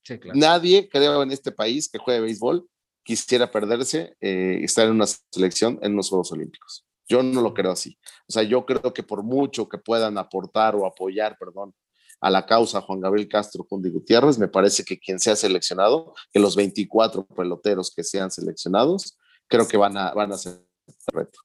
Sí, 0.05 0.19
claro. 0.19 0.39
Nadie, 0.39 0.89
creo, 0.89 1.23
en 1.23 1.33
este 1.33 1.51
país 1.51 1.89
que 1.89 1.99
juegue 1.99 2.21
béisbol 2.21 2.69
quisiera 3.07 3.51
perderse 3.51 4.17
eh, 4.21 4.59
estar 4.63 4.85
en 4.87 4.93
una 4.93 5.07
selección 5.07 5.79
en 5.81 5.95
los 5.95 6.09
Juegos 6.09 6.33
Olímpicos. 6.33 6.85
Yo 7.09 7.23
no 7.23 7.41
lo 7.41 7.55
creo 7.55 7.71
así. 7.71 7.97
O 8.29 8.33
sea, 8.33 8.43
yo 8.43 8.67
creo 8.67 8.93
que 8.93 9.05
por 9.05 9.23
mucho 9.23 9.69
que 9.69 9.79
puedan 9.79 10.19
aportar 10.19 10.75
o 10.75 10.85
apoyar, 10.85 11.39
perdón, 11.39 11.73
a 12.21 12.31
la 12.31 12.45
causa 12.45 12.81
Juan 12.81 13.01
Gabriel 13.01 13.29
Castro 13.29 13.65
Cundi 13.65 13.91
Gutiérrez, 13.91 14.39
me 14.39 14.49
parece 14.49 14.85
que 14.85 14.99
quien 14.99 15.21
sea 15.21 15.37
seleccionado, 15.37 16.15
que 16.33 16.41
los 16.41 16.57
24 16.57 17.25
peloteros 17.27 17.93
que 17.95 18.03
sean 18.03 18.33
seleccionados, 18.33 19.17
creo 19.47 19.69
que 19.69 19.77
van 19.77 19.97
a, 19.97 20.13
van 20.13 20.33
a 20.33 20.35
aceptar 20.35 20.67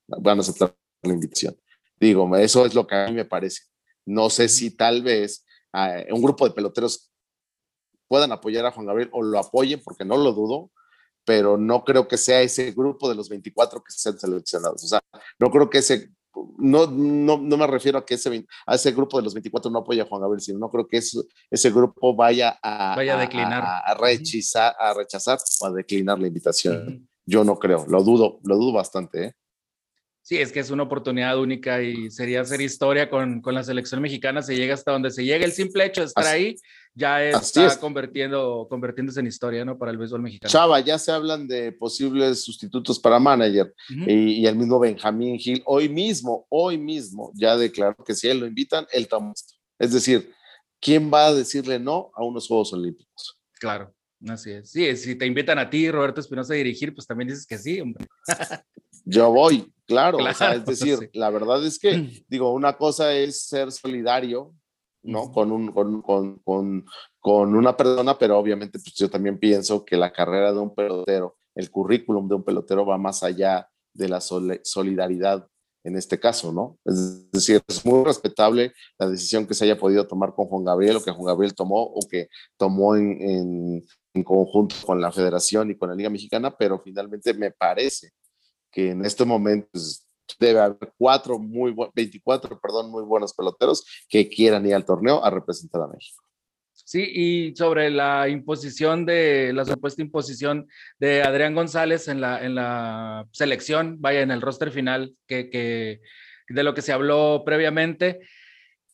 van 0.08 0.39
a 0.39 0.41
aceptar 0.41 0.75
la 1.03 1.13
invitación. 1.13 1.56
Digo, 2.00 2.36
eso 2.38 2.65
es 2.65 2.74
lo 2.74 2.88
que 2.88 2.96
a 2.96 3.08
mí 3.08 3.13
me 3.13 3.25
parece. 3.25 3.63
No 4.06 4.32
sé 4.32 4.50
si 4.50 4.75
tal 4.75 5.03
vez 5.03 5.46
eh, 5.74 6.08
un 6.12 6.24
grupo 6.24 6.48
de 6.48 6.56
peloteros 6.56 7.12
puedan 8.08 8.32
apoyar 8.32 8.65
a 8.65 8.72
Juan 8.72 8.88
Gabriel 8.88 9.10
o 9.13 9.22
lo 9.22 9.38
apoyen, 9.38 9.82
porque 9.84 10.06
no 10.06 10.18
lo 10.18 10.34
dudo, 10.34 10.72
pero 11.25 11.58
no 11.58 11.84
creo 11.84 12.08
que 12.08 12.18
sea 12.18 12.42
ese 12.42 12.72
grupo 12.72 13.10
de 13.10 13.16
los 13.16 13.30
24 13.30 13.84
que 13.84 13.92
sean 13.92 14.20
seleccionados. 14.20 14.84
O 14.84 14.88
sea, 14.88 15.01
no 15.40 15.50
creo 15.50 15.70
que 15.70 15.80
ese, 15.80 16.10
no, 16.58 16.88
no, 16.88 17.38
no 17.38 17.58
me 17.58 17.68
refiero 17.68 18.00
a 18.00 18.06
que 18.06 18.16
ese, 18.16 18.46
a 18.66 18.75
ese 18.75 18.92
grupo 18.92 19.18
de 19.18 19.24
los 19.24 19.34
24 19.34 19.70
no 19.72 19.80
apoya 19.80 20.04
a 20.04 20.06
Juan 20.08 20.22
Gabriel, 20.22 20.42
sino 20.42 20.60
no 20.60 20.70
creo 20.70 20.88
que 20.88 20.98
ese 20.98 21.70
grupo 21.72 22.16
vaya 22.16 22.58
a, 22.62 22.96
vaya 22.96 23.18
a 23.18 23.22
declinar, 23.22 23.63
a, 23.63 23.94
rechazar, 23.94 24.75
a 24.80 24.94
rechazar 24.94 25.40
o 25.62 25.66
a 25.66 25.72
declinar 25.72 26.20
la 26.20 26.28
invitación. 26.28 27.08
Yo 27.25 27.44
no 27.44 27.60
creo, 27.60 27.86
lo 27.88 28.04
dudo, 28.04 28.40
lo 28.44 28.56
dudo 28.56 28.74
bastante. 28.74 29.25
¿eh? 29.25 29.34
Sí, 30.24 30.38
es 30.38 30.51
que 30.51 30.60
es 30.60 30.70
una 30.70 30.84
oportunidad 30.84 31.38
única 31.40 31.82
y 31.82 32.12
sería 32.12 32.42
hacer 32.42 32.62
historia 32.62 33.10
con, 33.10 33.42
con 33.42 33.54
la 33.54 33.63
selección 33.63 34.01
mexicana. 34.01 34.42
Se 34.42 34.56
llega 34.56 34.74
hasta 34.74 34.92
donde 34.92 35.12
se 35.12 35.24
llega. 35.24 35.46
El 35.46 35.51
simple 35.51 35.86
hecho 35.86 36.01
de 36.01 36.08
estar 36.08 36.25
ahí 36.25 36.56
ya 36.93 37.24
está 37.29 37.77
convirtiendo, 37.79 38.67
convirtiéndose 38.69 39.19
en 39.19 39.27
historia, 39.27 39.63
¿no? 39.63 39.77
Para 39.77 39.91
el 39.91 39.98
béisbol 39.98 40.21
mexicano. 40.21 40.51
Chava, 40.51 40.79
ya 40.79 40.98
se 41.00 41.12
hablan 41.12 41.48
de 41.48 41.71
posibles 41.71 42.43
sustitutos 42.43 43.00
para 43.00 43.19
manager 43.19 43.74
y, 43.89 44.45
el 44.45 44.55
mismo 44.55 44.79
Benjamín 44.79 45.38
Gil 45.39 45.62
hoy 45.65 45.88
mismo, 45.88 46.45
hoy 46.50 46.77
mismo 46.77 47.31
ya 47.36 47.55
declaró 47.55 47.95
que 48.03 48.13
si 48.13 48.27
él 48.27 48.39
lo 48.39 48.48
invitan, 48.48 48.86
él 48.91 49.03
esto. 49.03 49.53
Es 49.79 49.93
decir, 49.93 50.31
¿quién 50.79 51.12
va 51.13 51.27
a 51.27 51.33
decirle 51.33 51.79
no 51.79 52.12
a 52.15 52.24
unos 52.24 52.48
Juegos 52.48 52.74
Olímpicos? 52.74 53.39
Claro, 53.60 53.93
así 54.27 54.51
es. 54.51 54.71
Sí, 54.71 54.95
si 54.98 55.15
te 55.15 55.25
invitan 55.25 55.60
a 55.60 55.69
ti, 55.69 55.89
Roberto 55.89 56.19
Espinosa, 56.21 56.53
a 56.53 56.57
dirigir, 56.57 56.93
pues 56.93 57.07
también 57.07 57.29
dices 57.29 57.45
que 57.45 57.57
sí, 57.57 57.79
hombre. 57.79 58.05
Yo 59.05 59.31
voy, 59.31 59.71
claro. 59.86 60.17
o 60.19 60.33
sea, 60.33 60.53
es 60.53 60.65
decir, 60.65 61.10
la 61.13 61.29
verdad 61.29 61.65
es 61.65 61.79
que, 61.79 62.24
digo, 62.27 62.53
una 62.53 62.77
cosa 62.77 63.13
es 63.13 63.48
ser 63.48 63.71
solidario 63.71 64.53
¿no? 65.03 65.31
Con, 65.31 65.51
un, 65.51 65.72
con, 65.72 66.01
con, 66.01 66.38
con, 66.39 66.86
con, 67.20 67.55
una 67.55 67.75
persona, 67.75 68.17
pero 68.17 68.38
obviamente 68.38 68.79
pues 68.79 68.93
yo 68.96 69.10
también 69.10 69.39
pienso 69.39 69.86
que 69.86 69.98
la 69.98 70.12
carrera 70.12 70.51
de 70.51 70.60
un 70.60 70.74
pelotero, 70.74 71.38
el 71.55 71.70
currículum 71.70 72.27
de 72.27 72.36
un 72.36 72.43
pelotero 72.43 72.86
va 72.86 72.98
más 72.98 73.24
allá 73.24 73.70
de 73.93 74.10
la 74.10 74.22
solidaridad 74.22 75.48
en 75.84 75.98
este 75.98 76.20
caso, 76.20 76.53
¿no? 76.53 76.77
Es 76.86 77.31
decir, 77.31 77.62
es 77.67 77.86
muy 77.86 78.03
respetable 78.03 78.74
la 79.00 79.10
decisión 79.10 79.48
que 79.48 79.53
se 79.53 79.65
haya 79.65 79.79
podido 79.79 80.08
tomar 80.08 80.34
con 80.34 80.46
Juan 80.46 80.63
Gabriel 80.63 80.98
o 80.98 81.03
que 81.03 81.12
Juan 81.12 81.25
Gabriel 81.25 81.55
tomó 81.55 81.81
o 81.84 82.00
que 82.08 82.29
tomó 82.58 82.96
en, 82.96 83.84
en, 84.13 84.24
conjunto 84.24 84.75
con 84.86 85.01
la 85.01 85.12
federación 85.12 85.72
y 85.72 85.77
con 85.77 85.89
la 85.89 85.96
Liga 85.96 86.10
Mexicana, 86.10 86.55
pero 86.55 86.79
finalmente 86.79 87.34
me 87.34 87.51
parece 87.51 88.12
que 88.70 88.91
en 88.91 89.05
este 89.05 89.25
momento 89.25 89.70
pues, 89.72 90.05
debe 90.39 90.59
haber 90.59 90.93
cuatro 90.97 91.39
muy 91.39 91.75
24, 91.95 92.59
perdón, 92.59 92.91
muy 92.91 93.03
buenos 93.03 93.33
peloteros 93.33 93.85
que 94.09 94.27
quieran 94.29 94.65
ir 94.65 94.75
al 94.75 94.85
torneo 94.85 95.23
a 95.23 95.29
representar 95.29 95.81
a 95.81 95.88
México. 95.88 96.23
Sí, 96.73 97.03
y 97.13 97.55
sobre 97.55 97.89
la 97.89 98.27
imposición 98.27 99.05
de, 99.05 99.53
la 99.53 99.65
supuesta 99.65 100.01
imposición 100.01 100.67
de 101.00 101.23
Adrián 101.23 101.55
González 101.55 102.07
en 102.07 102.19
la, 102.19 102.43
en 102.43 102.55
la 102.55 103.25
selección, 103.31 104.01
vaya, 104.01 104.21
en 104.21 104.31
el 104.31 104.41
roster 104.41 104.71
final, 104.71 105.15
que, 105.27 105.50
que 105.50 106.01
de 106.50 106.63
lo 106.63 106.73
que 106.73 106.81
se 106.81 106.91
habló 106.91 107.43
previamente. 107.45 108.19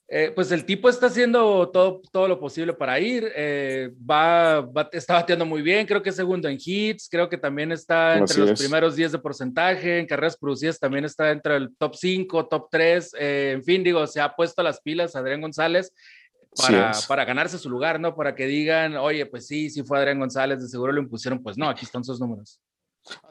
Eh, 0.10 0.32
pues 0.34 0.54
el 0.54 0.64
tipo 0.64 0.88
está 0.88 1.08
haciendo 1.08 1.70
todo, 1.70 2.02
todo 2.14 2.30
lo 2.30 2.40
posible 2.40 2.72
para 2.72 2.98
ir, 2.98 3.30
eh, 3.36 3.92
va, 4.10 4.66
está 4.94 5.16
bateando 5.16 5.46
muy 5.46 5.62
bien, 5.62 5.86
creo 5.86 6.02
que 6.02 6.12
es 6.12 6.16
segundo 6.16 6.48
en 6.48 6.58
hits, 6.64 7.10
creo 7.12 7.28
que 7.28 7.38
también 7.38 7.74
está 7.74 8.18
entre 8.18 8.38
los 8.38 8.58
primeros 8.58 8.96
10 8.96 9.12
de 9.12 9.20
porcentaje, 9.20 10.00
en 10.00 10.08
carreras 10.08 10.38
producidas 10.38 10.80
también 10.80 11.04
está 11.04 11.30
entre 11.32 11.58
el 11.58 11.76
top 11.76 11.94
5, 11.96 12.48
top 12.48 12.68
3, 12.72 13.16
eh, 13.20 13.52
en 13.56 13.64
fin, 13.66 13.84
digo, 13.84 14.08
se 14.08 14.22
ha 14.22 14.34
puesto 14.34 14.64
las 14.64 14.80
pilas 14.80 15.14
Adrián 15.14 15.42
González 15.42 15.94
para, 16.56 16.94
para, 17.06 17.26
ganarse 17.26 17.58
su 17.58 17.70
lugar, 17.70 18.00
¿no? 18.00 18.16
Para 18.16 18.34
que 18.34 18.46
digan, 18.46 18.96
oye, 18.96 19.26
pues 19.26 19.46
sí, 19.46 19.70
sí 19.70 19.84
fue 19.84 19.98
Adrián 19.98 20.20
González, 20.20 20.62
de 20.62 20.70
seguro 20.70 20.94
lo 20.94 21.02
impusieron, 21.02 21.44
pues 21.44 21.58
no, 21.58 21.68
aquí 21.68 21.84
están 21.84 22.06
sus 22.06 22.18
números. 22.18 22.62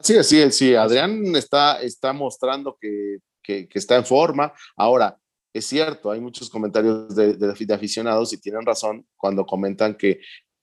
Sí, 0.01 0.23
sí, 0.23 0.51
sí, 0.51 0.75
Adrián 0.75 1.35
está, 1.35 1.81
está 1.81 2.13
mostrando 2.13 2.77
que, 2.79 3.17
que, 3.41 3.67
que 3.67 3.79
está 3.79 3.95
en 3.95 4.05
forma. 4.05 4.53
Ahora, 4.75 5.17
es 5.53 5.65
cierto, 5.65 6.11
hay 6.11 6.19
muchos 6.19 6.49
comentarios 6.49 7.15
de, 7.15 7.33
de, 7.33 7.73
aficionados 7.73 8.33
y 8.33 8.39
tienen 8.39 8.65
razón 8.65 9.05
cuando 9.15 9.45
comentan 9.45 9.95
que 9.95 10.19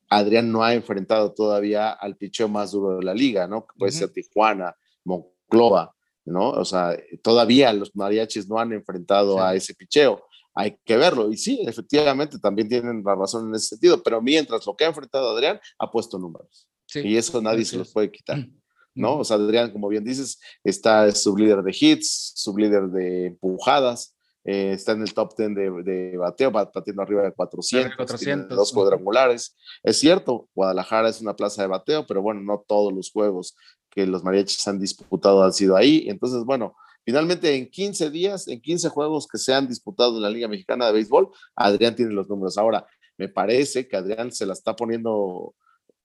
Adrián 0.08 0.52
no 0.52 0.62
ha 0.62 0.74
enfrentado 0.74 1.32
todavía 1.32 1.90
al 1.90 2.16
picheo 2.16 2.48
más 2.48 2.72
duro 2.72 2.98
de 2.98 3.04
la 3.04 3.14
liga, 3.14 3.46
¿no? 3.48 3.66
puede 3.76 3.92
ser 3.92 4.10
Tijuana, 4.10 4.76
Monclova, 5.04 5.94
¿no? 6.24 6.50
O 6.50 6.64
sea, 6.64 6.96
todavía 7.22 7.72
los 7.72 7.94
mariachis 7.96 8.48
no 8.48 8.58
han 8.58 8.72
enfrentado 8.72 9.42
a 9.42 9.54
ese 9.54 9.74
picheo. 9.74 10.24
Hay 10.54 10.78
que 10.84 10.96
verlo. 10.96 11.32
Y 11.32 11.36
sí, 11.36 11.64
efectivamente, 11.66 12.38
también 12.38 12.68
tienen 12.68 13.02
la 13.04 13.14
razón 13.16 13.48
en 13.48 13.56
ese 13.56 13.68
sentido, 13.68 14.02
pero 14.02 14.22
mientras 14.22 14.64
lo 14.66 14.76
que 14.76 14.84
ha 14.84 14.88
enfrentado 14.88 15.30
Adrián 15.30 15.58
ha 15.78 15.90
puesto 15.90 16.18
números. 16.18 16.68
Y 16.94 17.16
eso 17.16 17.42
nadie 17.42 17.64
se 17.64 17.76
los 17.76 17.92
puede 17.92 18.10
quitar. 18.12 18.46
¿no? 18.94 19.18
O 19.18 19.24
sea, 19.24 19.36
Adrián, 19.36 19.72
como 19.72 19.88
bien 19.88 20.04
dices, 20.04 20.38
está 20.62 21.06
líder 21.36 21.62
de 21.62 21.76
hits, 21.78 22.34
líder 22.56 22.88
de 22.88 23.26
empujadas, 23.26 24.16
eh, 24.44 24.72
está 24.72 24.92
en 24.92 25.02
el 25.02 25.14
top 25.14 25.34
10 25.36 25.54
de, 25.54 25.70
de 25.82 26.16
bateo, 26.18 26.50
batiendo 26.50 27.02
arriba 27.02 27.22
de 27.22 27.32
400, 27.32 27.96
400 27.96 28.56
dos 28.56 28.72
cuadrangulares. 28.72 29.56
Es 29.82 29.98
cierto, 29.98 30.48
Guadalajara 30.54 31.08
es 31.08 31.20
una 31.20 31.34
plaza 31.34 31.62
de 31.62 31.68
bateo, 31.68 32.06
pero 32.06 32.20
bueno, 32.20 32.42
no 32.42 32.64
todos 32.66 32.92
los 32.92 33.10
juegos 33.10 33.56
que 33.90 34.06
los 34.06 34.22
mariachis 34.22 34.66
han 34.68 34.78
disputado 34.78 35.42
han 35.42 35.52
sido 35.52 35.76
ahí. 35.76 36.04
Entonces, 36.08 36.44
bueno, 36.44 36.76
finalmente 37.06 37.54
en 37.54 37.70
15 37.70 38.10
días, 38.10 38.46
en 38.48 38.60
15 38.60 38.90
juegos 38.90 39.26
que 39.26 39.38
se 39.38 39.54
han 39.54 39.66
disputado 39.66 40.16
en 40.16 40.22
la 40.22 40.30
Liga 40.30 40.48
Mexicana 40.48 40.86
de 40.86 40.92
Béisbol, 40.92 41.30
Adrián 41.56 41.96
tiene 41.96 42.12
los 42.12 42.28
números. 42.28 42.58
Ahora, 42.58 42.86
me 43.16 43.28
parece 43.28 43.88
que 43.88 43.96
Adrián 43.96 44.30
se 44.30 44.44
la 44.44 44.52
está 44.52 44.76
poniendo 44.76 45.54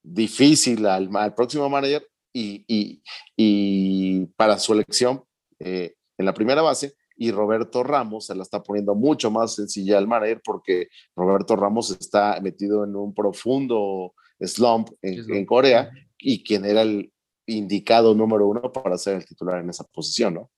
difícil 0.01 0.85
al, 0.85 1.09
al 1.13 1.33
próximo 1.33 1.69
manager 1.69 2.07
y, 2.31 2.63
y, 2.67 3.03
y, 3.35 4.25
para 4.37 4.59
su 4.59 4.71
elección 4.73 5.23
eh, 5.59 5.95
en 6.17 6.25
la 6.25 6.33
primera 6.33 6.61
base 6.61 6.93
y 7.19 7.31
Roberto 7.31 7.83
Ramos 7.83 8.27
se 8.27 8.35
la 8.35 8.43
está 8.43 8.63
poniendo 8.63 8.95
mucho 8.95 9.29
más 9.29 9.53
sencilla 9.53 9.97
al 9.97 10.07
manager 10.07 10.41
porque 10.43 10.87
Roberto 11.17 11.57
Ramos 11.57 11.91
está 11.91 12.39
metido 12.41 12.85
en 12.85 12.95
un 12.95 13.13
profundo 13.13 14.13
slump 14.39 14.89
en, 15.01 15.45
Corea 15.45 15.91
y 16.17 16.41
quien 16.43 16.63
era 16.63 16.81
el 16.81 17.11
indicado 17.45 18.15
número 18.15 18.47
uno 18.47 18.71
para 18.71 18.97
ser 18.97 19.17
el 19.17 19.25
titular 19.25 19.59
en 19.59 19.69
esa 19.69 19.83
posición, 19.83 20.35
¿no? 20.35 20.49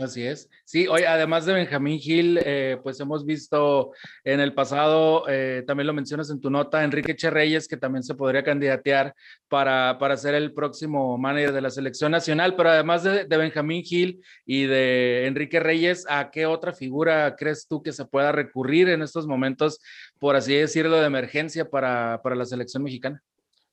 Así 0.00 0.24
es. 0.24 0.48
Sí, 0.64 0.86
hoy 0.86 1.02
además 1.02 1.46
de 1.46 1.54
Benjamín 1.54 1.98
Gil, 1.98 2.40
eh, 2.44 2.78
pues 2.82 2.98
hemos 3.00 3.24
visto 3.24 3.92
en 4.24 4.40
el 4.40 4.52
pasado, 4.52 5.24
eh, 5.28 5.62
también 5.66 5.86
lo 5.86 5.92
mencionas 5.92 6.30
en 6.30 6.40
tu 6.40 6.50
nota, 6.50 6.84
Enrique 6.84 7.16
Cherreyes, 7.16 7.68
que 7.68 7.76
también 7.76 8.02
se 8.02 8.14
podría 8.14 8.42
candidatear 8.42 9.14
para, 9.48 9.96
para 9.98 10.16
ser 10.16 10.34
el 10.34 10.52
próximo 10.52 11.16
manager 11.18 11.52
de 11.52 11.60
la 11.60 11.70
selección 11.70 12.12
nacional, 12.12 12.56
pero 12.56 12.70
además 12.70 13.04
de, 13.04 13.24
Benjamín 13.24 13.82
Gil 13.82 14.22
y 14.44 14.64
de 14.64 15.26
Enrique 15.26 15.60
Reyes, 15.60 16.04
¿a 16.08 16.30
qué 16.30 16.46
otra 16.46 16.72
figura 16.72 17.36
crees 17.36 17.66
tú 17.66 17.82
que 17.82 17.92
se 17.92 18.04
pueda 18.04 18.32
recurrir 18.32 18.88
en 18.88 19.02
estos 19.02 19.26
momentos, 19.26 19.80
por 20.18 20.36
así 20.36 20.54
decirlo, 20.54 20.96
de 20.96 21.06
emergencia 21.06 21.68
para, 21.68 22.20
para 22.22 22.36
la 22.36 22.44
selección 22.44 22.82
mexicana? 22.82 23.22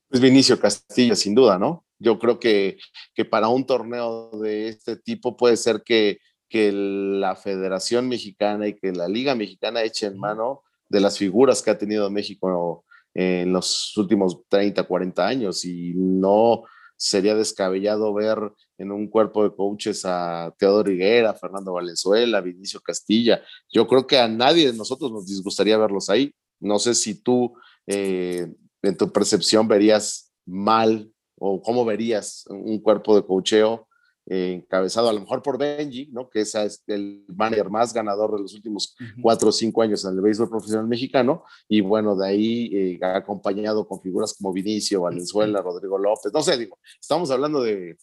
Pues 0.08 0.20
Vinicio 0.20 0.58
Castillo, 0.58 1.16
sin 1.16 1.34
duda, 1.34 1.58
¿no? 1.58 1.83
Yo 1.98 2.18
creo 2.18 2.38
que, 2.38 2.78
que 3.14 3.24
para 3.24 3.48
un 3.48 3.66
torneo 3.66 4.30
de 4.40 4.68
este 4.68 4.96
tipo 4.96 5.36
puede 5.36 5.56
ser 5.56 5.82
que, 5.84 6.18
que 6.48 6.72
la 6.72 7.36
Federación 7.36 8.08
Mexicana 8.08 8.68
y 8.68 8.74
que 8.74 8.92
la 8.92 9.08
Liga 9.08 9.34
Mexicana 9.34 9.82
echen 9.82 10.18
mano 10.18 10.62
de 10.88 11.00
las 11.00 11.18
figuras 11.18 11.62
que 11.62 11.70
ha 11.70 11.78
tenido 11.78 12.10
México 12.10 12.84
en 13.14 13.52
los 13.52 13.96
últimos 13.96 14.42
30, 14.48 14.82
40 14.84 15.26
años 15.26 15.64
y 15.64 15.92
no 15.94 16.64
sería 16.96 17.34
descabellado 17.34 18.12
ver 18.14 18.38
en 18.78 18.92
un 18.92 19.08
cuerpo 19.08 19.44
de 19.44 19.54
coaches 19.54 20.04
a 20.04 20.54
Teodoro 20.58 20.90
Higuera, 20.90 21.34
Fernando 21.34 21.72
Valenzuela, 21.72 22.40
Vinicio 22.40 22.80
Castilla. 22.80 23.42
Yo 23.70 23.86
creo 23.86 24.06
que 24.06 24.18
a 24.18 24.28
nadie 24.28 24.70
de 24.70 24.76
nosotros 24.76 25.10
nos 25.10 25.26
disgustaría 25.26 25.76
verlos 25.76 26.08
ahí. 26.08 26.34
No 26.60 26.78
sé 26.78 26.94
si 26.94 27.20
tú 27.20 27.54
eh, 27.86 28.46
en 28.82 28.96
tu 28.96 29.12
percepción 29.12 29.68
verías 29.68 30.32
mal 30.46 31.10
o 31.46 31.60
cómo 31.60 31.84
verías 31.84 32.46
un 32.48 32.78
cuerpo 32.80 33.14
de 33.14 33.26
cocheo 33.26 33.86
eh, 34.26 34.54
encabezado 34.54 35.10
a 35.10 35.12
lo 35.12 35.20
mejor 35.20 35.42
por 35.42 35.58
Benji, 35.58 36.08
¿no? 36.10 36.30
que 36.30 36.40
es 36.40 36.54
el 36.86 37.26
manager 37.28 37.68
más 37.68 37.92
ganador 37.92 38.34
de 38.34 38.40
los 38.40 38.54
últimos 38.54 38.96
cuatro 39.20 39.50
o 39.50 39.52
cinco 39.52 39.82
años 39.82 40.02
en 40.06 40.14
el 40.14 40.22
béisbol 40.22 40.48
profesional 40.48 40.86
mexicano, 40.86 41.44
y 41.68 41.82
bueno, 41.82 42.16
de 42.16 42.26
ahí 42.26 42.70
eh, 42.72 42.98
acompañado 43.04 43.86
con 43.86 44.00
figuras 44.00 44.32
como 44.32 44.54
Vinicio, 44.54 45.02
Valenzuela, 45.02 45.60
Rodrigo 45.60 45.98
López, 45.98 46.32
no 46.32 46.40
sé, 46.40 46.56
digo, 46.56 46.78
estamos 46.98 47.30
hablando 47.30 47.62
de 47.62 47.98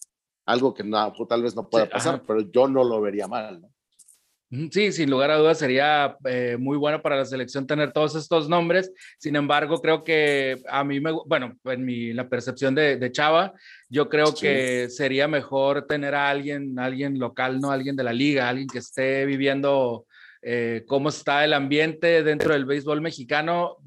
algo 0.46 0.76
que 0.76 0.84
no, 0.84 1.12
tal 1.28 1.42
vez 1.42 1.56
no 1.56 1.68
pueda 1.68 1.90
pasar, 1.90 2.24
pero 2.28 2.42
yo 2.42 2.68
no 2.68 2.84
lo 2.84 3.02
vería 3.02 3.28
mal. 3.28 3.62
¿no? 3.62 3.70
Sí, 4.72 4.92
sin 4.92 5.10
lugar 5.10 5.32
a 5.32 5.38
dudas 5.38 5.60
sería 5.60 6.18
eh, 6.26 6.58
muy 6.60 6.78
bueno 6.78 7.02
para 7.02 7.16
la 7.16 7.24
selección 7.24 7.66
tener 7.66 7.94
todos 7.94 8.16
estos 8.16 8.50
nombres. 8.50 8.92
Sin 9.18 9.38
embargo, 9.38 9.82
creo 9.82 10.04
que 10.04 10.62
a 10.68 10.84
mí 10.84 11.00
me, 11.00 11.12
bueno, 11.26 11.58
en 11.64 11.86
mi, 11.86 12.12
la 12.12 12.28
percepción 12.28 12.76
de, 12.76 12.98
de 12.98 13.12
Chava, 13.14 13.54
yo 13.88 14.10
creo 14.10 14.36
que 14.36 14.90
sería 14.90 15.30
mejor 15.30 15.88
tener 15.88 16.16
a 16.16 16.30
alguien, 16.30 16.78
alguien 16.78 17.18
local, 17.18 17.62
no 17.62 17.72
alguien 17.72 17.96
de 17.96 18.04
la 18.04 18.12
liga, 18.12 18.50
alguien 18.50 18.68
que 18.68 18.80
esté 18.80 19.26
viviendo 19.26 20.06
eh, 20.42 20.84
cómo 20.88 21.10
está 21.10 21.46
el 21.46 21.54
ambiente 21.54 22.24
dentro 22.24 22.54
del 22.54 22.66
béisbol 22.66 23.00
mexicano. 23.00 23.78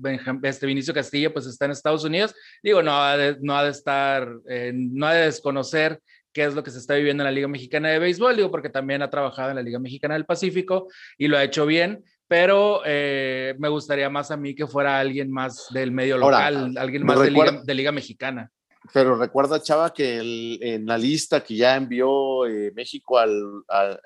Este 0.42 0.66
Vinicio 0.66 0.94
Castillo, 0.94 1.32
pues 1.32 1.46
está 1.46 1.64
en 1.64 1.72
Estados 1.72 2.04
Unidos. 2.04 2.34
Digo, 2.62 2.82
no 2.82 2.92
ha 3.02 3.16
de, 3.16 3.36
no 3.40 3.56
ha 3.56 3.64
de 3.64 3.70
estar, 3.70 4.28
eh, 4.48 4.72
no 4.74 5.06
ha 5.06 5.14
de 5.14 5.26
desconocer 5.26 6.00
qué 6.34 6.44
es 6.44 6.54
lo 6.54 6.62
que 6.62 6.70
se 6.70 6.78
está 6.78 6.94
viviendo 6.94 7.22
en 7.22 7.26
la 7.26 7.32
Liga 7.32 7.48
Mexicana 7.48 7.88
de 7.88 8.00
Béisbol, 8.00 8.36
digo, 8.36 8.50
porque 8.50 8.68
también 8.68 9.00
ha 9.00 9.08
trabajado 9.08 9.50
en 9.50 9.56
la 9.56 9.62
Liga 9.62 9.78
Mexicana 9.78 10.14
del 10.14 10.26
Pacífico 10.26 10.88
y 11.16 11.28
lo 11.28 11.38
ha 11.38 11.44
hecho 11.44 11.64
bien, 11.64 12.04
pero 12.28 12.82
eh, 12.84 13.54
me 13.58 13.68
gustaría 13.68 14.10
más 14.10 14.30
a 14.30 14.36
mí 14.36 14.54
que 14.54 14.66
fuera 14.66 14.98
alguien 14.98 15.30
más 15.30 15.68
del 15.70 15.92
medio 15.92 16.18
local, 16.18 16.76
alguien 16.76 17.06
más 17.06 17.20
de 17.20 17.30
Liga, 17.30 17.62
de 17.64 17.74
Liga, 17.74 17.92
Mexicana. 17.92 18.50
Pero 18.92 19.16
recuerda, 19.16 19.62
Chava, 19.62 19.94
que 19.94 20.18
en 20.60 20.84
la 20.84 20.98
lista 20.98 21.42
que 21.42 21.56
ya 21.56 21.76
envió 21.76 22.46
eh, 22.46 22.70
México 22.74 23.16
al, 23.16 23.64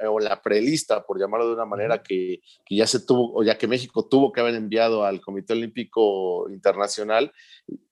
o 0.08 0.20
la 0.20 0.40
prelista, 0.40 1.04
por 1.04 1.18
llamarlo 1.18 1.48
de 1.48 1.54
una 1.54 1.64
manera, 1.64 2.00
que, 2.00 2.40
que, 2.64 2.76
ya 2.76 2.86
se 2.86 3.00
tuvo, 3.00 3.34
o 3.34 3.42
ya 3.42 3.58
que 3.58 3.66
México 3.66 4.06
tuvo 4.06 4.30
que 4.30 4.40
haber 4.40 4.54
enviado 4.54 5.04
al 5.04 5.20
Comité 5.20 5.54
Olímpico 5.54 6.48
Internacional, 6.50 7.32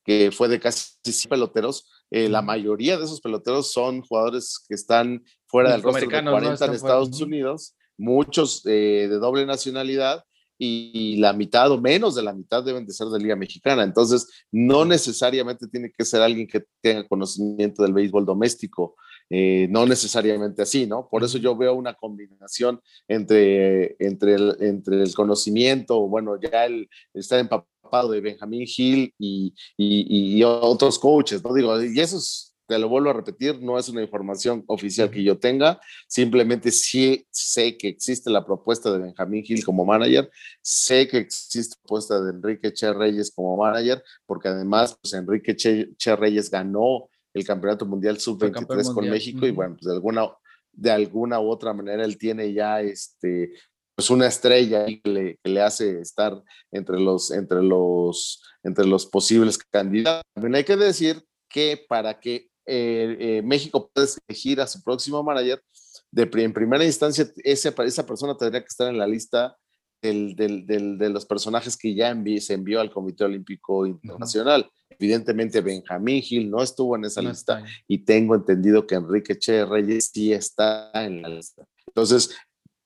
que 0.04 0.30
fue 0.30 0.46
de 0.46 0.60
casi 0.60 0.92
100 1.02 1.28
peloteros, 1.28 1.95
eh, 2.10 2.28
la 2.28 2.42
mayoría 2.42 2.96
de 2.96 3.04
esos 3.04 3.20
peloteros 3.20 3.72
son 3.72 4.02
jugadores 4.02 4.64
que 4.68 4.74
están 4.74 5.24
fuera 5.46 5.72
del 5.72 5.82
roster 5.82 6.08
de 6.08 6.30
40 6.30 6.64
en 6.64 6.72
Estados 6.72 7.20
Unidos, 7.20 7.74
muchos 7.96 8.64
eh, 8.66 9.06
de 9.08 9.16
doble 9.16 9.46
nacionalidad 9.46 10.24
y, 10.58 11.16
la 11.16 11.32
mitad 11.32 11.70
o 11.70 11.80
menos 11.80 12.14
de 12.14 12.22
la 12.22 12.32
mitad 12.32 12.62
deben 12.64 12.86
de 12.86 12.92
ser 12.92 13.08
de 13.08 13.18
Liga 13.18 13.36
Mexicana. 13.36 13.82
Entonces, 13.82 14.26
no 14.50 14.84
necesariamente 14.84 15.68
tiene 15.68 15.90
que 15.90 16.04
ser 16.04 16.22
alguien 16.22 16.46
que 16.46 16.64
tenga 16.80 17.06
conocimiento 17.06 17.82
del 17.82 17.92
béisbol 17.92 18.24
doméstico, 18.24 18.96
eh, 19.28 19.66
no 19.70 19.84
necesariamente 19.86 20.62
así, 20.62 20.86
¿no? 20.86 21.08
Por 21.10 21.24
eso 21.24 21.38
yo 21.38 21.56
veo 21.56 21.74
una 21.74 21.94
combinación 21.94 22.80
entre, 23.08 23.96
entre, 23.98 24.34
el, 24.34 24.56
entre 24.60 25.02
el 25.02 25.14
conocimiento, 25.14 26.06
bueno, 26.08 26.38
ya 26.40 26.64
el 26.64 26.88
estar 27.12 27.38
empapado 27.38 27.68
de 28.10 28.20
Benjamín 28.20 28.66
Gil 28.66 29.14
y, 29.18 29.54
y, 29.76 30.42
otros 30.42 30.98
coaches, 30.98 31.42
¿no? 31.42 31.54
Digo, 31.54 31.82
y 31.82 31.98
eso 32.00 32.18
te 32.66 32.78
lo 32.78 32.88
vuelvo 32.88 33.10
a 33.10 33.12
repetir, 33.12 33.62
no 33.62 33.78
es 33.78 33.88
una 33.88 34.02
información 34.02 34.64
oficial 34.66 35.10
que 35.10 35.22
yo 35.22 35.38
tenga, 35.38 35.80
simplemente 36.08 36.70
sí 36.72 37.26
sé 37.30 37.76
que 37.76 37.88
existe 37.88 38.28
la 38.28 38.44
propuesta 38.44 38.92
de 38.92 38.98
Benjamín 38.98 39.44
Gil 39.44 39.64
como 39.64 39.84
manager, 39.84 40.30
sé 40.60 41.06
que 41.06 41.18
existe 41.18 41.76
la 41.76 41.82
propuesta 41.82 42.20
de 42.20 42.30
Enrique 42.32 42.72
Che 42.72 42.92
Reyes 42.92 43.30
como 43.34 43.56
manager, 43.56 44.02
porque 44.26 44.48
además, 44.48 44.98
pues 45.00 45.14
Enrique 45.14 45.54
Che, 45.54 46.16
Reyes 46.16 46.50
ganó 46.50 47.08
el 47.32 47.44
Campeonato 47.44 47.86
Mundial 47.86 48.18
Sub-23 48.18 48.92
con 48.92 49.08
México 49.08 49.46
y 49.46 49.52
bueno, 49.52 49.76
pues 49.76 49.86
de 49.86 49.92
alguna, 49.92 50.28
de 50.72 50.90
alguna 50.90 51.40
u 51.40 51.48
otra 51.48 51.72
manera 51.72 52.04
él 52.04 52.18
tiene 52.18 52.52
ya 52.52 52.80
este, 52.80 53.52
pues 53.96 54.10
una 54.10 54.26
estrella 54.26 54.84
que 54.84 55.10
le, 55.10 55.38
que 55.42 55.50
le, 55.50 55.62
hace 55.62 56.00
estar 56.00 56.40
entre 56.70 57.00
los, 57.00 57.30
entre, 57.30 57.62
los, 57.62 58.42
entre 58.62 58.86
los 58.86 59.06
posibles 59.06 59.58
candidatos. 59.58 60.22
También 60.34 60.54
hay 60.54 60.64
que 60.64 60.76
decir 60.76 61.24
que 61.48 61.82
para 61.88 62.20
que 62.20 62.50
eh, 62.66 63.16
eh, 63.18 63.42
México 63.42 63.90
pueda 63.92 64.06
elegir 64.28 64.60
a 64.60 64.66
su 64.66 64.82
próximo 64.82 65.22
manager, 65.22 65.62
de, 66.10 66.28
en 66.44 66.52
primera 66.52 66.84
instancia 66.84 67.26
ese, 67.38 67.74
esa 67.84 68.06
persona 68.06 68.36
tendría 68.36 68.60
que 68.60 68.68
estar 68.68 68.88
en 68.88 68.98
la 68.98 69.06
lista 69.06 69.56
del, 70.02 70.36
del, 70.36 70.98
de 70.98 71.08
los 71.08 71.24
personajes 71.24 71.76
que 71.76 71.94
ya 71.94 72.14
se 72.38 72.54
envió 72.54 72.80
al 72.80 72.90
Comité 72.90 73.24
Olímpico 73.24 73.86
Internacional. 73.86 74.70
Evidentemente 74.90 75.60
Benjamín 75.60 76.22
Gil 76.22 76.50
no 76.50 76.62
estuvo 76.62 76.96
en 76.96 77.06
esa 77.06 77.22
lista 77.22 77.64
y 77.88 77.98
tengo 77.98 78.34
entendido 78.34 78.86
que 78.86 78.94
Enrique 78.94 79.38
Che 79.38 79.64
Reyes 79.64 80.10
sí 80.12 80.32
está 80.32 80.90
en 80.94 81.22
la 81.22 81.28
lista. 81.28 81.66
Entonces, 81.86 82.36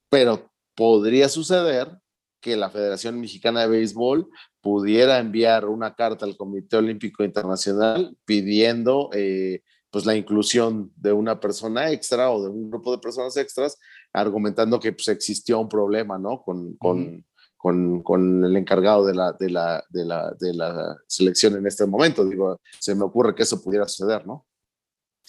pero 0.08 0.50
podría 0.80 1.28
suceder 1.28 1.98
que 2.40 2.56
la 2.56 2.70
Federación 2.70 3.20
Mexicana 3.20 3.60
de 3.60 3.68
Béisbol 3.68 4.30
pudiera 4.62 5.18
enviar 5.18 5.66
una 5.66 5.94
carta 5.94 6.24
al 6.24 6.38
Comité 6.38 6.78
Olímpico 6.78 7.22
Internacional 7.22 8.16
pidiendo 8.24 9.10
eh, 9.12 9.60
pues 9.90 10.06
la 10.06 10.16
inclusión 10.16 10.90
de 10.96 11.12
una 11.12 11.38
persona 11.38 11.90
extra 11.90 12.30
o 12.30 12.42
de 12.42 12.48
un 12.48 12.70
grupo 12.70 12.92
de 12.92 12.98
personas 12.98 13.36
extras, 13.36 13.76
argumentando 14.14 14.80
que 14.80 14.94
pues, 14.94 15.08
existió 15.08 15.60
un 15.60 15.68
problema, 15.68 16.18
¿no? 16.18 16.40
Con, 16.40 16.76
con, 16.76 17.26
con, 17.58 18.02
con, 18.02 18.42
el 18.42 18.56
encargado 18.56 19.04
de 19.04 19.14
la, 19.14 19.32
de, 19.38 19.50
la, 19.50 19.84
de, 19.90 20.06
la, 20.06 20.34
de 20.40 20.54
la 20.54 20.96
selección 21.06 21.56
en 21.58 21.66
este 21.66 21.84
momento. 21.84 22.24
Digo, 22.24 22.58
se 22.78 22.94
me 22.94 23.04
ocurre 23.04 23.34
que 23.34 23.42
eso 23.42 23.62
pudiera 23.62 23.86
suceder, 23.86 24.26
¿no? 24.26 24.46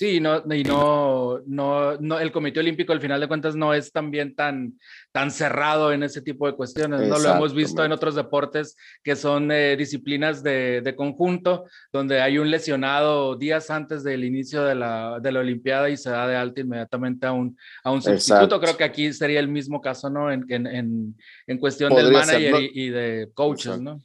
Sí, 0.01 0.19
no, 0.19 0.41
y 0.51 0.63
no, 0.63 1.41
no, 1.45 1.95
no, 1.99 2.17
el 2.17 2.31
Comité 2.31 2.59
Olímpico 2.59 2.91
al 2.91 3.01
final 3.01 3.21
de 3.21 3.27
cuentas 3.27 3.55
no 3.55 3.71
es 3.71 3.91
también 3.91 4.33
tan, 4.33 4.79
tan 5.11 5.29
cerrado 5.29 5.93
en 5.93 6.01
ese 6.01 6.23
tipo 6.23 6.47
de 6.47 6.53
cuestiones, 6.53 7.01
¿no? 7.01 7.19
Lo 7.19 7.35
hemos 7.35 7.53
visto 7.53 7.85
en 7.85 7.91
otros 7.91 8.15
deportes 8.15 8.75
que 9.03 9.15
son 9.15 9.51
eh, 9.51 9.75
disciplinas 9.77 10.41
de, 10.41 10.81
de, 10.81 10.95
conjunto, 10.95 11.65
donde 11.93 12.19
hay 12.19 12.39
un 12.39 12.49
lesionado 12.49 13.35
días 13.35 13.69
antes 13.69 14.03
del 14.03 14.23
inicio 14.23 14.63
de 14.63 14.73
la, 14.73 15.19
de 15.21 15.31
la 15.31 15.41
Olimpiada 15.41 15.87
y 15.91 15.97
se 15.97 16.09
da 16.09 16.27
de 16.27 16.35
alta 16.35 16.61
inmediatamente 16.61 17.27
a 17.27 17.33
un, 17.33 17.55
a 17.83 17.91
un 17.91 18.01
sustituto. 18.01 18.59
Creo 18.59 18.75
que 18.75 18.83
aquí 18.83 19.13
sería 19.13 19.39
el 19.39 19.49
mismo 19.49 19.81
caso, 19.81 20.09
¿no? 20.09 20.31
En, 20.31 20.43
en, 20.49 21.15
en 21.45 21.57
cuestión 21.59 21.93
del 21.93 22.11
manager 22.11 22.55
y, 22.73 22.89
de 22.89 23.29
coaches, 23.35 23.79
¿no? 23.79 24.01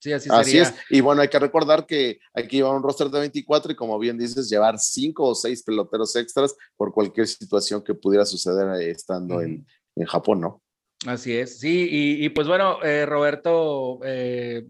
Sí, 0.00 0.12
así, 0.12 0.28
así 0.30 0.58
es. 0.58 0.74
Y 0.90 1.00
bueno, 1.00 1.22
hay 1.22 1.28
que 1.28 1.38
recordar 1.38 1.86
que 1.86 2.18
que 2.34 2.56
llevar 2.56 2.74
un 2.74 2.82
roster 2.82 3.08
de 3.08 3.20
24 3.20 3.72
y 3.72 3.74
como 3.74 3.98
bien 3.98 4.18
dices, 4.18 4.48
llevar 4.48 4.78
seis 5.34 5.62
peloteros 5.62 6.14
extras 6.16 6.56
por 6.76 6.92
cualquier 6.92 7.26
situación 7.26 7.82
que 7.82 7.94
pudiera 7.94 8.24
suceder 8.24 8.80
estando 8.82 9.40
en, 9.40 9.66
en, 9.96 10.06
Japón, 10.06 10.40
¿no? 10.40 10.62
Así 11.06 11.36
es, 11.36 11.58
sí, 11.58 11.88
y, 11.90 12.28
pues 12.30 12.46
bueno, 12.46 12.82
eh, 12.82 13.06
Roberto, 13.06 14.00
eh, 14.04 14.66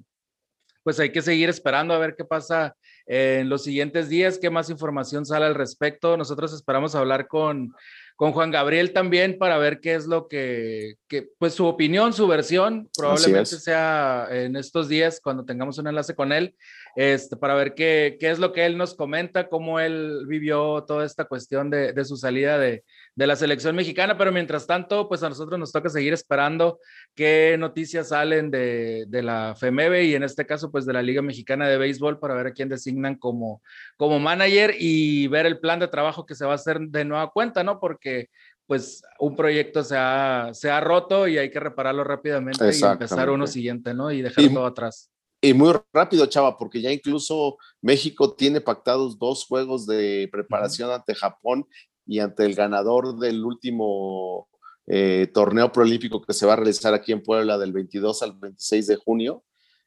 pues 0.83 1.01
hay 1.01 1.13
que 1.13 1.23
seguir 1.23 1.49
esperando 1.49 1.93
a 1.93 1.99
ver 1.99 2.15
qué 2.17 2.25
pasa 2.25 2.77
en 3.07 3.49
los 3.49 3.65
siguientes 3.65 4.09
días, 4.09 4.39
qué 4.39 4.51
más 4.51 4.71
información 4.71 5.27
sale 5.27 5.47
al 5.47 5.55
respecto. 5.55 6.17
Nosotros 6.17 6.53
esperamos 6.53 6.95
hablar 6.95 7.27
con, 7.27 7.75
con 8.17 8.33
Juan 8.33 8.51
Gabriel 8.51 8.93
también 8.93 9.37
para 9.39 9.59
ver 9.59 9.81
qué 9.81 9.95
es 9.95 10.07
lo 10.07 10.29
que, 10.29 10.95
que 11.09 11.29
pues 11.39 11.55
su 11.55 11.67
opinión, 11.67 12.13
su 12.13 12.27
versión, 12.29 12.89
probablemente 12.97 13.59
sea 13.59 14.29
en 14.31 14.57
estos 14.57 14.89
días 14.89 15.21
cuando 15.23 15.45
tengamos 15.45 15.79
un 15.79 15.89
enlace 15.89 16.15
con 16.15 16.33
él, 16.33 16.55
este, 16.97 17.37
para 17.37 17.55
ver 17.55 17.75
qué, 17.75 18.17
qué, 18.19 18.31
es 18.31 18.39
lo 18.39 18.53
que 18.53 18.67
él 18.67 18.77
nos 18.77 18.95
comenta, 18.95 19.49
cómo 19.49 19.81
él 19.81 20.25
vivió 20.27 20.85
toda 20.85 21.05
esta 21.05 21.25
cuestión 21.25 21.71
de, 21.71 21.93
de 21.93 22.05
su 22.05 22.17
salida 22.17 22.59
de, 22.59 22.85
de, 23.15 23.27
la 23.27 23.37
selección 23.37 23.77
mexicana, 23.77 24.19
pero 24.19 24.33
mientras 24.33 24.67
tanto, 24.67 25.09
pues 25.09 25.23
a 25.23 25.29
nosotros 25.29 25.59
nos 25.59 25.73
toca 25.73 25.89
seguir 25.89 26.13
esperando 26.13 26.81
qué 27.15 27.57
noticias 27.59 28.09
salen 28.09 28.51
de, 28.51 29.05
de 29.09 29.23
la 29.23 29.55
FEMEBE 29.59 30.05
y 30.05 30.15
en 30.15 30.23
este 30.23 30.47
caso, 30.47 30.71
pues 30.71 30.87
de 30.87 30.93
la 30.93 31.03
Liga 31.03 31.23
Mexicana 31.23 31.69
de 31.69 31.79
Béisbol 31.79 32.19
para 32.19 32.35
ver 32.35 32.49
a 32.49 32.53
quién 32.53 32.69
designan 32.69 33.15
como, 33.15 33.63
como 33.97 34.19
manager 34.19 34.75
y 34.79 35.29
ver 35.29 35.47
el 35.47 35.61
plan 35.61 35.79
de 35.79 35.89
trabajo 35.89 36.27
que 36.27 36.35
se 36.35 36.45
va 36.45 36.53
a 36.53 36.57
hacer 36.57 36.81
de 36.81 37.05
nueva 37.05 37.31
cuenta, 37.31 37.63
¿no? 37.63 37.79
Porque 37.79 38.29
pues 38.67 39.03
un 39.19 39.35
proyecto 39.35 39.83
se 39.83 39.97
ha, 39.97 40.51
se 40.53 40.71
ha 40.71 40.81
roto 40.81 41.27
y 41.27 41.39
hay 41.39 41.51
que 41.51 41.59
repararlo 41.59 42.05
rápidamente 42.05 42.71
y 42.73 42.85
empezar 42.85 43.29
uno 43.29 43.49
siguiente, 43.49 43.95
¿no? 43.95 44.13
Y 44.13 44.23
dejar 44.23 44.49
todo 44.55 44.65
atrás. 44.65 45.11
Y 45.43 45.55
muy 45.55 45.73
rápido, 45.93 46.27
Chava, 46.27 46.59
porque 46.59 46.83
ya 46.83 46.93
incluso 46.93 47.57
México 47.81 48.35
tiene 48.35 48.61
pactados 48.61 49.19
dos 49.19 49.47
juegos 49.47 49.87
de 49.87 50.29
preparación 50.31 50.91
ante 50.91 51.15
Japón 51.15 51.67
y 52.05 52.19
ante 52.19 52.45
el 52.45 52.55
ganador 52.55 53.19
del 53.19 53.43
último 53.45 54.49
eh, 54.87 55.29
torneo 55.33 55.73
proolímpico 55.73 56.21
que 56.21 56.35
se 56.35 56.45
va 56.45 56.53
a 56.55 56.57
realizar 56.57 56.93
aquí 56.93 57.13
en 57.13 57.23
Puebla 57.23 57.57
del 57.57 57.73
22 57.73 58.23
al 58.23 58.39
26 58.39 58.87
de 58.87 58.97
junio. 58.97 59.43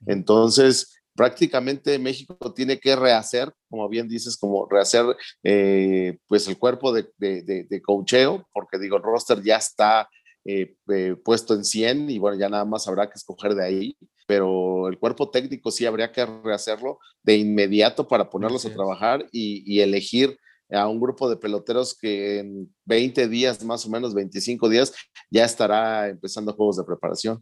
Entonces, 0.08 1.00
prácticamente 1.16 2.00
México 2.00 2.36
tiene 2.56 2.80
que 2.80 2.96
rehacer, 2.96 3.54
como 3.70 3.88
bien 3.89 4.08
dices, 4.08 4.38
como 4.38 4.68
rehacer 4.68 5.06
eh, 5.44 6.18
pues 6.28 6.48
el 6.48 6.58
cuerpo 6.58 6.92
de, 6.92 7.10
de, 7.18 7.44
de, 7.44 7.82
cocheo, 7.84 8.48
porque 8.52 8.80
digo, 8.80 8.98
el 8.98 9.04
roster 9.04 9.44
ya 9.44 9.58
está 9.58 10.10
eh, 10.46 10.76
puesto 11.24 11.54
en 11.54 11.63
100 11.63 12.10
y 12.10 12.18
bueno, 12.18 12.39
ya 12.39 12.50
nada 12.50 12.66
más 12.66 12.88
habrá 12.88 13.08
que 13.08 13.16
escoger 13.16 13.54
de 13.54 13.66
ahí 13.66 13.98
pero 14.27 14.88
el 14.88 14.97
cuerpo 14.97 15.29
técnico 15.29 15.71
sí 15.71 15.86
habría 15.86 16.12
que 16.12 16.25
rehacerlo 16.25 16.99
de 17.23 17.38
inmediato 17.38 18.07
para 18.07 18.29
ponerlos 18.29 18.65
a 18.65 18.73
trabajar 18.73 19.27
y, 19.31 19.79
elegir 19.81 20.38
a 20.71 20.88
un 20.88 20.99
grupo 20.99 21.29
de 21.29 21.38
peloteros 21.38 21.95
que 21.97 22.39
en 22.39 22.73
20 22.86 23.27
días, 23.27 23.63
más 23.63 23.86
o 23.86 23.89
menos 23.89 24.13
25 24.13 24.69
días, 24.69 24.93
ya 25.29 25.45
estará 25.45 26.09
empezando 26.09 26.53
juegos 26.53 26.77
de 26.77 26.83
preparación. 26.83 27.41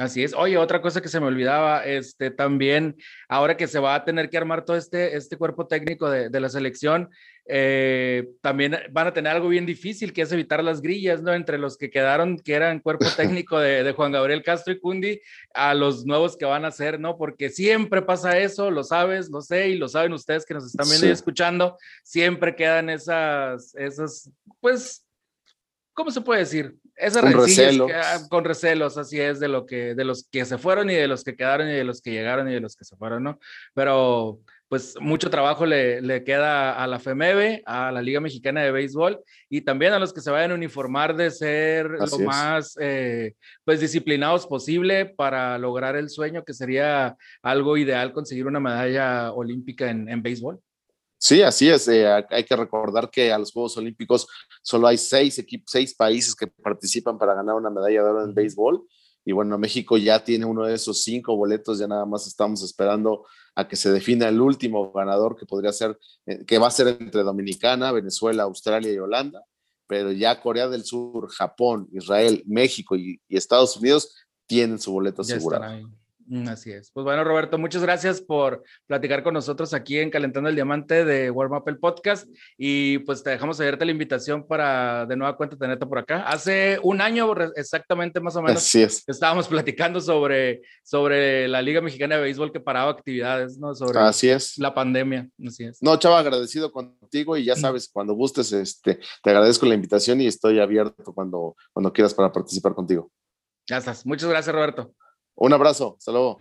Así 0.00 0.24
es. 0.24 0.32
Oye, 0.32 0.56
otra 0.56 0.80
cosa 0.80 1.02
que 1.02 1.10
se 1.10 1.20
me 1.20 1.26
olvidaba, 1.26 1.84
este 1.84 2.30
también, 2.30 2.96
ahora 3.28 3.58
que 3.58 3.66
se 3.66 3.78
va 3.78 3.94
a 3.94 4.02
tener 4.02 4.30
que 4.30 4.38
armar 4.38 4.64
todo 4.64 4.78
este, 4.78 5.14
este 5.14 5.36
cuerpo 5.36 5.66
técnico 5.66 6.08
de, 6.08 6.30
de 6.30 6.40
la 6.40 6.48
selección, 6.48 7.10
eh, 7.44 8.30
también 8.40 8.78
van 8.92 9.08
a 9.08 9.12
tener 9.12 9.32
algo 9.32 9.48
bien 9.48 9.66
difícil, 9.66 10.14
que 10.14 10.22
es 10.22 10.32
evitar 10.32 10.64
las 10.64 10.80
grillas, 10.80 11.20
¿no? 11.20 11.34
Entre 11.34 11.58
los 11.58 11.76
que 11.76 11.90
quedaron, 11.90 12.38
que 12.38 12.54
eran 12.54 12.80
cuerpo 12.80 13.04
técnico 13.44 13.58
de, 13.58 13.84
de, 13.84 13.92
Juan 13.92 14.12
Gabriel 14.12 14.42
Castro 14.42 14.72
y 14.72 14.80
Cundi, 14.80 15.20
a 15.52 15.74
los 15.74 16.06
nuevos 16.06 16.34
que 16.34 16.46
van 16.46 16.64
a 16.64 16.70
ser, 16.70 16.98
¿no? 16.98 17.18
Porque 17.18 17.50
siempre 17.50 18.00
pasa 18.00 18.38
eso, 18.38 18.70
lo 18.70 18.84
sabes, 18.84 19.28
lo 19.28 19.42
sé, 19.42 19.68
y 19.68 19.76
lo 19.76 19.86
saben 19.86 20.14
ustedes 20.14 20.46
que 20.46 20.54
nos 20.54 20.64
están 20.64 20.88
viendo 20.88 21.08
y 21.08 21.10
escuchando, 21.10 21.76
siempre 22.02 22.56
quedan 22.56 22.88
esas, 22.88 23.74
esas, 23.74 24.30
pues, 24.60 25.04
¿cómo 25.94 26.10
se 26.10 26.20
puede 26.20 26.40
decir? 26.40 26.74
Esas 26.96 27.22
con 27.22 27.32
recelos. 27.32 27.90
Ah, 27.94 28.18
con 28.28 28.44
recelos, 28.44 28.98
así 28.98 29.18
es, 29.20 29.40
de, 29.40 29.48
lo 29.48 29.66
que, 29.66 29.94
de 29.94 30.04
los 30.04 30.28
que 30.30 30.44
se 30.44 30.58
fueron 30.58 30.90
y 30.90 30.94
de 30.94 31.08
los 31.08 31.24
que 31.24 31.36
quedaron 31.36 31.68
y 31.68 31.72
de 31.72 31.84
los 31.84 32.02
que 32.02 32.10
llegaron 32.10 32.48
y 32.48 32.54
de 32.54 32.60
los 32.60 32.76
que 32.76 32.84
se 32.84 32.96
fueron, 32.96 33.22
¿no? 33.22 33.38
Pero 33.74 34.40
pues 34.70 34.94
mucho 35.00 35.30
trabajo 35.30 35.66
le, 35.66 36.00
le 36.00 36.22
queda 36.22 36.80
a 36.80 36.86
la 36.86 37.00
FEMEBE, 37.00 37.64
a 37.66 37.90
la 37.90 38.00
Liga 38.02 38.20
Mexicana 38.20 38.62
de 38.62 38.70
Béisbol 38.70 39.18
y 39.48 39.62
también 39.62 39.92
a 39.94 39.98
los 39.98 40.12
que 40.12 40.20
se 40.20 40.30
vayan 40.30 40.52
a 40.52 40.54
uniformar 40.54 41.16
de 41.16 41.32
ser 41.32 41.90
lo 41.90 42.18
más 42.20 42.76
eh, 42.80 43.34
pues 43.64 43.80
disciplinados 43.80 44.46
posible 44.46 45.06
para 45.06 45.58
lograr 45.58 45.96
el 45.96 46.08
sueño 46.08 46.44
que 46.44 46.54
sería 46.54 47.16
algo 47.42 47.76
ideal 47.76 48.12
conseguir 48.12 48.46
una 48.46 48.60
medalla 48.60 49.32
olímpica 49.32 49.90
en, 49.90 50.08
en 50.08 50.22
béisbol. 50.22 50.60
Sí, 51.22 51.42
así 51.42 51.68
es. 51.68 51.86
Eh, 51.86 52.06
hay 52.30 52.44
que 52.44 52.56
recordar 52.56 53.10
que 53.10 53.30
a 53.30 53.38
los 53.38 53.52
Juegos 53.52 53.76
Olímpicos 53.76 54.26
solo 54.62 54.86
hay 54.86 54.96
seis 54.96 55.38
equipos, 55.38 55.70
seis 55.70 55.94
países 55.94 56.34
que 56.34 56.46
participan 56.46 57.18
para 57.18 57.34
ganar 57.34 57.56
una 57.56 57.68
medalla 57.68 58.02
de 58.02 58.08
oro 58.08 58.24
en 58.24 58.32
béisbol. 58.32 58.82
Y 59.22 59.32
bueno, 59.32 59.58
México 59.58 59.98
ya 59.98 60.24
tiene 60.24 60.46
uno 60.46 60.64
de 60.64 60.74
esos 60.74 61.02
cinco 61.02 61.36
boletos, 61.36 61.78
ya 61.78 61.86
nada 61.86 62.06
más 62.06 62.26
estamos 62.26 62.62
esperando 62.62 63.26
a 63.54 63.68
que 63.68 63.76
se 63.76 63.92
defina 63.92 64.28
el 64.28 64.40
último 64.40 64.92
ganador 64.92 65.36
que 65.36 65.44
podría 65.44 65.72
ser, 65.72 65.98
eh, 66.24 66.42
que 66.46 66.56
va 66.56 66.68
a 66.68 66.70
ser 66.70 66.88
entre 66.88 67.22
Dominicana, 67.22 67.92
Venezuela, 67.92 68.44
Australia 68.44 68.90
y 68.90 68.98
Holanda, 68.98 69.44
pero 69.86 70.12
ya 70.12 70.40
Corea 70.40 70.68
del 70.68 70.84
Sur, 70.84 71.28
Japón, 71.28 71.86
Israel, 71.92 72.42
México 72.46 72.96
y, 72.96 73.20
Estados 73.28 73.76
Unidos 73.76 74.14
tienen 74.46 74.78
su 74.78 74.92
boleto 74.92 75.20
asegurado. 75.20 75.86
Mm, 76.30 76.46
así 76.46 76.70
es. 76.70 76.92
Pues 76.92 77.02
bueno, 77.02 77.24
Roberto, 77.24 77.58
muchas 77.58 77.82
gracias 77.82 78.20
por 78.20 78.62
platicar 78.86 79.24
con 79.24 79.34
nosotros 79.34 79.74
aquí 79.74 79.98
en 79.98 80.10
Calentando 80.10 80.48
el 80.48 80.54
Diamante 80.54 81.04
de 81.04 81.28
Warm 81.28 81.54
Up 81.54 81.64
el 81.66 81.78
Podcast. 81.78 82.28
Y 82.56 82.98
pues 83.00 83.24
te 83.24 83.30
dejamos 83.30 83.58
abierta 83.58 83.84
la 83.84 83.90
invitación 83.90 84.46
para 84.46 85.06
de 85.06 85.16
nueva 85.16 85.36
cuenta 85.36 85.56
tenerte 85.56 85.86
por 85.86 85.98
acá. 85.98 86.22
Hace 86.28 86.78
un 86.84 87.00
año 87.00 87.34
exactamente 87.56 88.20
más 88.20 88.36
o 88.36 88.42
menos 88.42 88.58
Así 88.62 88.80
es. 88.80 89.02
estábamos 89.08 89.48
platicando 89.48 90.00
sobre, 90.00 90.62
sobre 90.84 91.48
la 91.48 91.60
Liga 91.62 91.80
Mexicana 91.80 92.14
de 92.14 92.22
Béisbol 92.22 92.52
que 92.52 92.60
paraba 92.60 92.92
actividades, 92.92 93.58
¿no? 93.58 93.74
Sobre 93.74 93.98
Así 93.98 94.28
es. 94.28 94.56
la 94.56 94.72
pandemia. 94.72 95.28
Así 95.44 95.64
es. 95.64 95.82
No, 95.82 95.96
chava, 95.96 96.20
agradecido 96.20 96.70
contigo 96.70 97.36
y 97.36 97.44
ya 97.44 97.56
sabes, 97.56 97.90
cuando 97.92 98.14
gustes, 98.14 98.52
este, 98.52 99.00
te 99.20 99.30
agradezco 99.30 99.66
la 99.66 99.74
invitación 99.74 100.20
y 100.20 100.28
estoy 100.28 100.60
abierto 100.60 101.12
cuando, 101.12 101.56
cuando 101.72 101.92
quieras 101.92 102.14
para 102.14 102.30
participar 102.30 102.72
contigo. 102.72 103.10
Ya 103.68 103.78
estás. 103.78 104.06
Muchas 104.06 104.28
gracias, 104.28 104.54
Roberto. 104.54 104.94
Un 105.42 105.54
abrazo, 105.54 105.96
hasta 105.96 106.12
luego. 106.12 106.38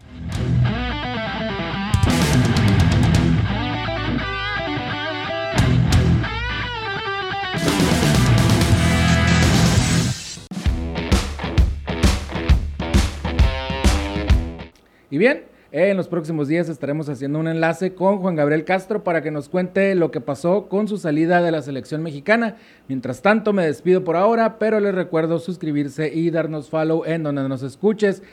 Y 15.10 15.18
bien, 15.18 15.46
en 15.72 15.96
los 15.96 16.10
próximos 16.10 16.50
días 16.50 16.68
estaremos 16.68 17.08
haciendo 17.08 17.40
un 17.40 17.48
enlace 17.48 17.96
con 17.96 18.18
Juan 18.18 18.36
Gabriel 18.36 18.66
Castro 18.66 19.06
para 19.06 19.22
que 19.22 19.32
nos 19.32 19.48
cuente 19.48 19.96
lo 19.96 20.12
que 20.12 20.20
pasó 20.20 20.68
con 20.68 20.90
su 20.90 20.98
salida 20.98 21.42
de 21.42 21.52
la 21.52 21.62
selección 21.62 22.04
mexicana. 22.04 22.58
Mientras 22.90 23.22
tanto, 23.22 23.54
me 23.54 23.66
despido 23.66 24.04
por 24.04 24.18
ahora, 24.18 24.60
pero 24.60 24.82
les 24.82 24.94
recuerdo 24.94 25.40
suscribirse 25.40 26.14
y 26.14 26.32
darnos 26.32 26.70
follow 26.70 27.06
en 27.06 27.24
donde 27.24 27.48
nos 27.48 27.64
escuches 27.64 28.24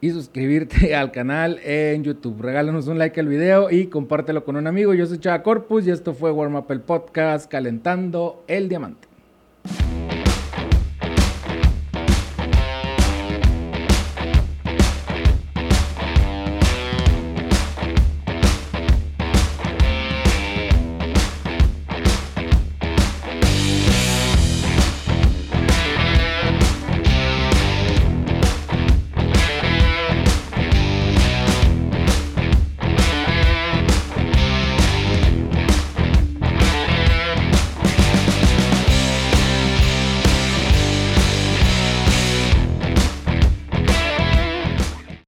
y 0.00 0.10
suscribirte 0.10 0.94
al 0.94 1.10
canal 1.10 1.60
en 1.64 2.04
YouTube. 2.04 2.40
Regálanos 2.40 2.88
un 2.88 2.98
like 2.98 3.18
al 3.18 3.28
video 3.28 3.70
y 3.70 3.86
compártelo 3.86 4.44
con 4.44 4.56
un 4.56 4.66
amigo. 4.66 4.94
Yo 4.94 5.06
soy 5.06 5.18
Chava 5.18 5.42
Corpus 5.42 5.86
y 5.86 5.90
esto 5.90 6.14
fue 6.14 6.30
Warm 6.30 6.56
Up 6.56 6.66
el 6.70 6.80
Podcast 6.80 7.50
Calentando 7.50 8.44
el 8.46 8.68
Diamante. 8.68 9.07